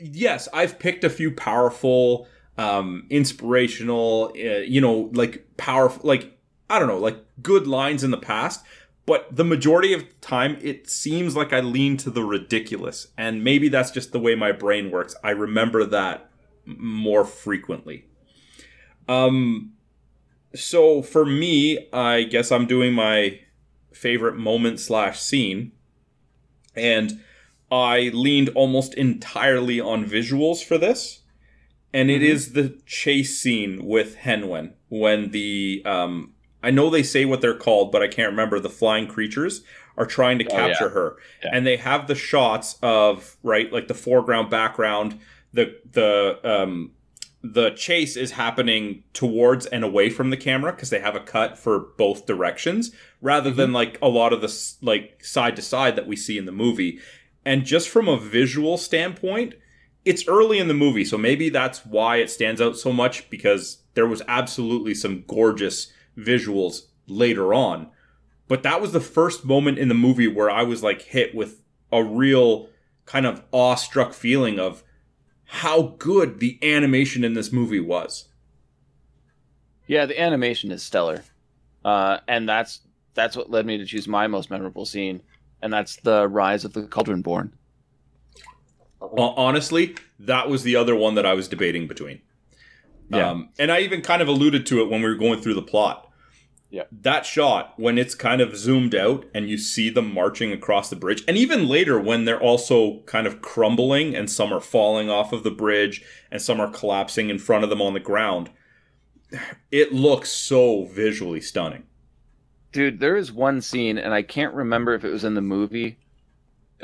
[0.00, 2.28] yes, I've picked a few powerful,
[2.58, 6.38] um, inspirational, uh, you know, like powerful, like
[6.68, 8.64] I don't know, like good lines in the past.
[9.04, 13.44] But the majority of the time, it seems like I lean to the ridiculous, and
[13.44, 15.14] maybe that's just the way my brain works.
[15.22, 16.28] I remember that
[16.64, 18.06] more frequently.
[19.08, 19.74] Um,
[20.56, 23.40] so for me, I guess I'm doing my
[23.92, 25.72] favorite moment slash scene
[26.74, 27.20] and
[27.70, 31.22] I leaned almost entirely on visuals for this.
[31.96, 36.32] And it is the chase scene with Hen Wen when the um
[36.62, 39.62] I know they say what they're called, but I can't remember the flying creatures
[39.96, 40.68] are trying to Oh, yeah.
[40.68, 41.16] capture her.
[41.42, 41.50] Yeah.
[41.54, 45.18] And they have the shots of right like the foreground background
[45.52, 46.92] the the um
[47.42, 51.56] the chase is happening towards and away from the camera because they have a cut
[51.56, 52.90] for both directions
[53.22, 54.52] rather than like a lot of the
[54.82, 56.98] like side to side that we see in the movie
[57.44, 59.54] and just from a visual standpoint
[60.06, 63.82] it's early in the movie so maybe that's why it stands out so much because
[63.94, 67.88] there was absolutely some gorgeous visuals later on.
[68.48, 71.60] But that was the first moment in the movie where i was like hit with
[71.92, 72.68] a real
[73.04, 74.82] kind of awestruck feeling of
[75.44, 78.28] how good the animation in this movie was.
[79.86, 81.22] Yeah, the animation is stellar,
[81.84, 82.80] uh, and that's
[83.14, 85.22] that's what led me to choose my most memorable scene,
[85.62, 87.54] and that's the rise of the Cauldron Born.
[89.00, 92.20] Hon- honestly, that was the other one that I was debating between.
[93.08, 93.30] Yeah.
[93.30, 95.62] Um, and I even kind of alluded to it when we were going through the
[95.62, 96.10] plot.
[96.70, 96.82] Yeah.
[96.90, 100.96] That shot, when it's kind of zoomed out and you see them marching across the
[100.96, 105.32] bridge, and even later when they're also kind of crumbling and some are falling off
[105.32, 108.50] of the bridge and some are collapsing in front of them on the ground,
[109.70, 111.84] it looks so visually stunning.
[112.72, 115.98] Dude, there is one scene, and I can't remember if it was in the movie.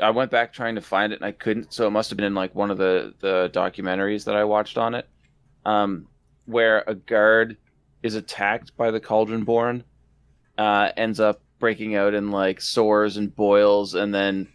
[0.01, 1.73] I went back trying to find it, and I couldn't.
[1.73, 4.77] So it must have been in like one of the the documentaries that I watched
[4.77, 5.07] on it,
[5.65, 6.07] um,
[6.45, 7.57] where a guard
[8.01, 9.83] is attacked by the Cauldron Born,
[10.57, 14.47] uh, ends up breaking out in like sores and boils, and then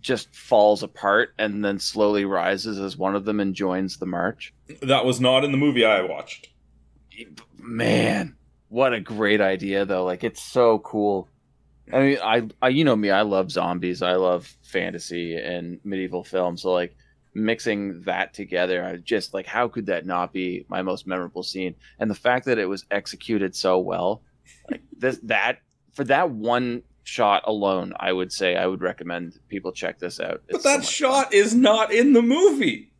[0.00, 4.52] just falls apart, and then slowly rises as one of them and joins the march.
[4.80, 6.48] That was not in the movie I watched.
[7.58, 8.36] man
[8.72, 11.28] what a great idea though like it's so cool
[11.92, 16.22] i mean I, I you know me i love zombies i love fantasy and medieval
[16.24, 16.94] film so like
[17.34, 21.74] mixing that together i just like how could that not be my most memorable scene
[21.98, 24.22] and the fact that it was executed so well
[24.70, 25.58] like this that
[25.94, 30.42] for that one shot alone i would say i would recommend people check this out
[30.46, 31.34] But It's so that much shot fun.
[31.34, 32.91] is not in the movie.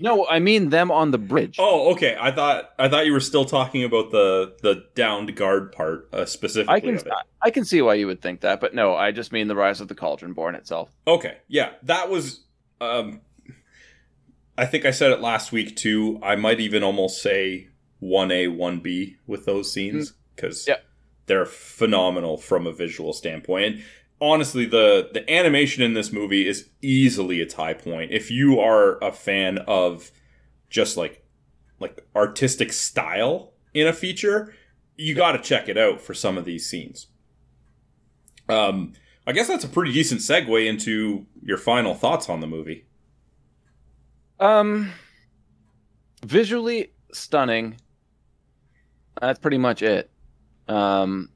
[0.00, 2.16] No i mean them on the bridge Oh, okay.
[2.20, 6.24] I thought I thought you were still talking about the the downed guard part uh,
[6.26, 6.74] specifically.
[6.74, 7.00] I can.
[7.42, 9.80] I can see why you would think that, but no, I just mean the rise
[9.80, 10.88] of the Cauldron Born itself.
[11.06, 12.40] Okay, yeah, that was.
[12.80, 13.20] Um,
[14.56, 16.18] I think I said it last week too.
[16.22, 17.68] I might even almost say
[18.00, 20.84] one A, one B with those scenes because Yep.
[21.26, 23.64] they're phenomenal from a visual standpoint.
[23.76, 23.82] And
[24.24, 28.10] honestly, the the animation in this movie is easily its high point.
[28.10, 30.10] If you are a fan of
[30.70, 31.24] just like
[31.78, 34.54] like artistic style in a feature,
[34.96, 37.08] you got to check it out for some of these scenes.
[38.48, 38.94] Um,
[39.26, 42.86] I guess that's a pretty decent segue into your final thoughts on the movie.
[44.40, 44.92] Um,
[46.24, 47.76] visually stunning.
[49.20, 50.10] That's pretty much it.
[50.68, 51.30] Um,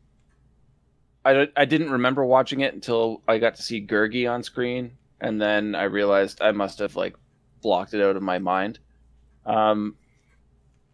[1.25, 5.41] I, I didn't remember watching it until I got to see Gurgi on screen, and
[5.41, 7.17] then I realized I must have like
[7.63, 8.79] blocked it out of my mind.
[9.45, 9.97] Um,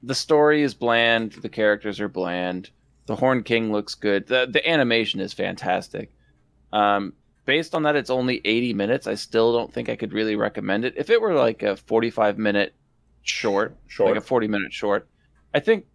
[0.03, 1.33] the story is bland.
[1.33, 2.71] The characters are bland.
[3.07, 4.27] The Horn King looks good.
[4.27, 6.11] the The animation is fantastic.
[6.73, 7.13] Um,
[7.45, 9.07] based on that, it's only 80 minutes.
[9.07, 10.95] I still don't think I could really recommend it.
[10.97, 12.75] If it were like a 45 minute
[13.23, 14.11] short, Short.
[14.11, 15.07] like a 40 minute short,
[15.55, 15.87] I think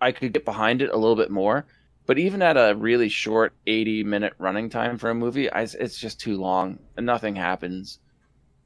[0.00, 1.66] I could get behind it a little bit more.
[2.10, 5.96] But even at a really short 80 minute running time for a movie, I, it's
[5.96, 8.00] just too long and nothing happens.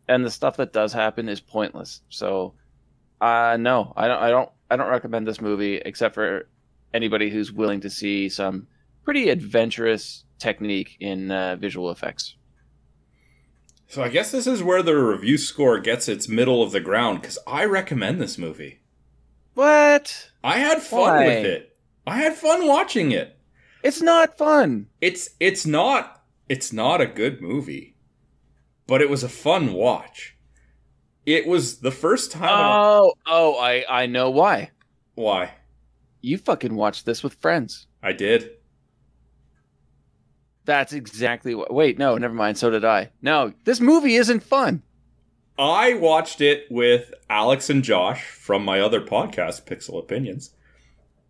[0.08, 2.00] And the stuff that does happen is pointless.
[2.08, 2.54] So,
[3.20, 6.48] uh, no, I don't, I don't, I don't recommend this movie except for
[6.94, 8.66] anybody who's willing to see some
[9.04, 12.36] pretty adventurous technique in uh, visual effects.
[13.88, 17.20] So I guess this is where the review score gets its middle of the ground
[17.20, 18.80] because I recommend this movie.
[19.52, 20.30] What?
[20.42, 21.26] I had fun Why?
[21.26, 21.73] with it.
[22.06, 23.38] I had fun watching it.
[23.82, 24.88] It's not fun.
[25.00, 27.96] It's it's not it's not a good movie,
[28.86, 30.36] but it was a fun watch.
[31.26, 32.48] It was the first time.
[32.50, 34.70] Oh, oh, I I know why.
[35.14, 35.52] Why?
[36.20, 37.86] You fucking watched this with friends.
[38.02, 38.50] I did.
[40.64, 41.72] That's exactly what.
[41.72, 42.58] Wait, no, never mind.
[42.58, 43.10] So did I.
[43.20, 44.82] No, this movie isn't fun.
[45.58, 50.50] I watched it with Alex and Josh from my other podcast, Pixel Opinions,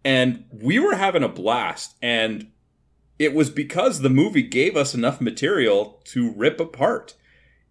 [0.05, 1.97] and we were having a blast.
[2.03, 2.51] And
[3.19, 7.15] it was because the movie gave us enough material to rip apart.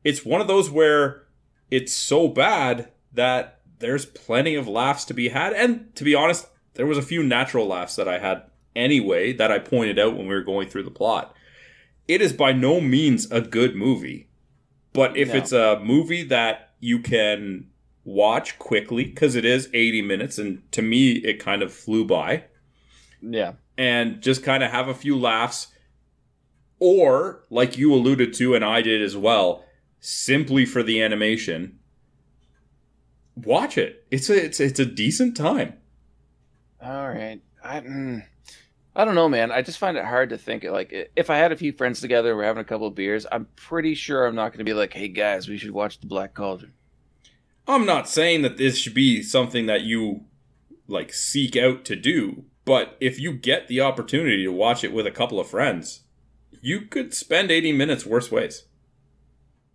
[0.03, 1.23] It's one of those where
[1.69, 5.53] it's so bad that there's plenty of laughs to be had.
[5.53, 8.43] And to be honest, there was a few natural laughs that I had
[8.75, 11.35] anyway that I pointed out when we were going through the plot.
[12.07, 14.27] It is by no means a good movie.
[14.93, 15.35] But if No.
[15.35, 17.67] it's a movie that you can
[18.05, 22.45] watch quickly, because it is 80 minutes, and to me, it kind of flew by,
[23.21, 23.53] Yeah.
[23.77, 25.67] and just kind of have a few laughs,
[26.79, 29.63] or like you alluded to, and I did as well,
[29.99, 31.79] simply for the animation,
[33.35, 34.05] watch it.
[34.11, 35.73] It's a it's it's a decent time.
[36.81, 37.41] All right.
[37.63, 38.23] I mm,
[38.95, 39.51] I don't know, man.
[39.51, 42.35] I just find it hard to think like if I had a few friends together,
[42.35, 43.25] we're having a couple of beers.
[43.31, 46.07] I'm pretty sure I'm not going to be like, "Hey guys, we should watch The
[46.07, 46.73] Black Cauldron."
[47.67, 50.25] I'm not saying that this should be something that you
[50.87, 55.07] like seek out to do, but if you get the opportunity to watch it with
[55.07, 56.01] a couple of friends,
[56.61, 58.65] you could spend 80 minutes worse ways.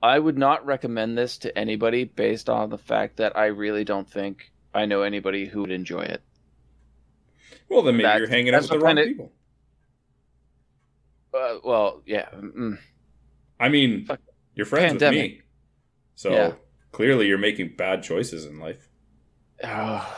[0.02, 4.08] I would not recommend this to anybody based on the fact that I really don't
[4.08, 6.22] think I know anybody who would enjoy it.
[7.68, 9.32] Well, then maybe That- you're hanging out with the wrong kinda- people.
[11.34, 12.28] Uh, well, yeah.
[12.34, 12.78] Mm,
[13.60, 14.20] I mean, Fuck.
[14.54, 15.22] you're friends Pandemic.
[15.22, 15.42] with me.
[16.14, 16.52] So Yeah.
[16.92, 18.88] Clearly you're making bad choices in life.
[19.64, 20.16] oh,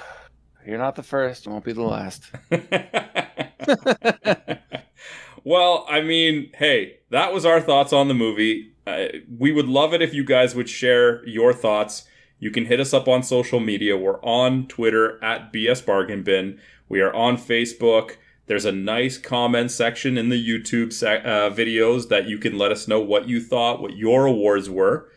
[0.67, 1.47] you're not the first.
[1.47, 2.31] Won't be the last.
[5.45, 8.73] well, I mean, hey, that was our thoughts on the movie.
[8.87, 9.07] Uh,
[9.39, 12.07] we would love it if you guys would share your thoughts.
[12.39, 13.97] You can hit us up on social media.
[13.97, 16.59] We're on Twitter at BS Bargain Bin.
[16.89, 18.17] We are on Facebook.
[18.47, 22.89] There's a nice comment section in the YouTube uh, videos that you can let us
[22.89, 25.09] know what you thought, what your awards were.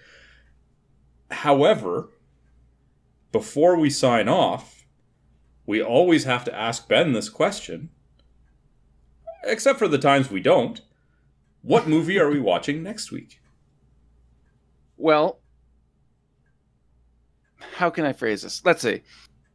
[1.33, 2.09] However,
[3.31, 4.85] before we sign off,
[5.65, 7.89] we always have to ask Ben this question
[9.43, 10.81] except for the times we don't.
[11.61, 13.41] What movie are we watching next week?
[14.97, 15.39] Well,
[17.75, 18.63] how can I phrase this?
[18.63, 19.01] Let's see.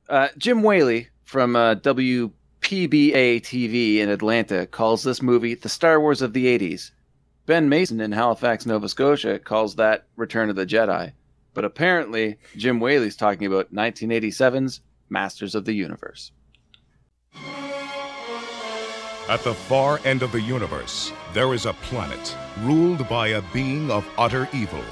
[0.09, 2.33] Uh, Jim Whaley from uh, WPBA
[2.63, 6.91] TV in Atlanta calls this movie the Star Wars of the 80s.
[7.47, 11.13] Ben Mason in Halifax, Nova Scotia calls that Return of the Jedi.
[11.59, 16.31] But apparently, Jim Whaley's talking about 1987's Masters of the Universe.
[19.29, 23.91] At the far end of the universe, there is a planet ruled by a being
[23.91, 24.85] of utter evil.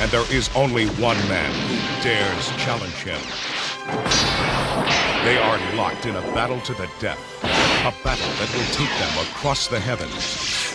[0.00, 3.20] And there is only one man who dares challenge him.
[5.26, 7.41] They are locked in a battle to the death.
[7.84, 10.22] A battle that will take them across the heavens.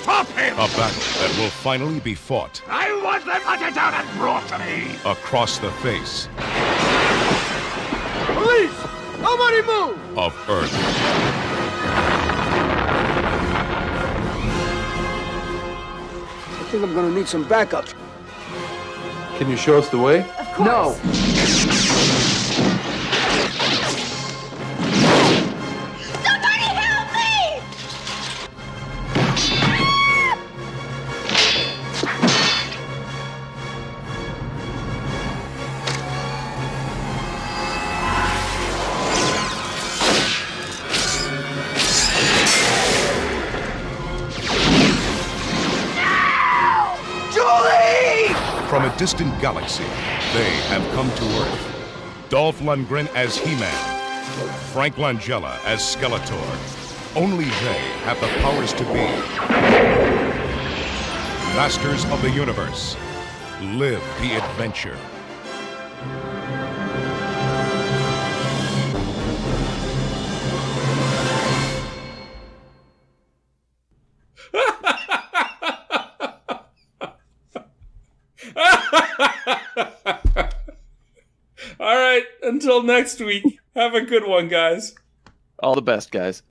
[0.07, 0.53] Stop him!
[0.55, 4.59] A battle that will finally be fought I want them hunted down and brought to
[4.59, 4.95] me!
[5.05, 6.27] across the face
[8.35, 8.77] Police!
[9.21, 10.17] Nobody move!
[10.17, 10.73] of Earth.
[16.59, 17.85] I think I'm gonna need some backup.
[19.37, 20.29] Can you show us the way?
[20.39, 21.03] Of course.
[21.03, 21.76] No.
[49.07, 49.85] Distant galaxy,
[50.33, 52.27] they have come to Earth.
[52.27, 54.19] Dolph Lundgren as He-Man,
[54.73, 57.15] Frank Langella as Skeletor.
[57.15, 59.05] Only they have the powers to be
[61.55, 62.97] masters of the universe.
[63.61, 64.97] Live the adventure.
[82.67, 84.93] Until next week, have a good one, guys.
[85.59, 86.43] All the best, guys.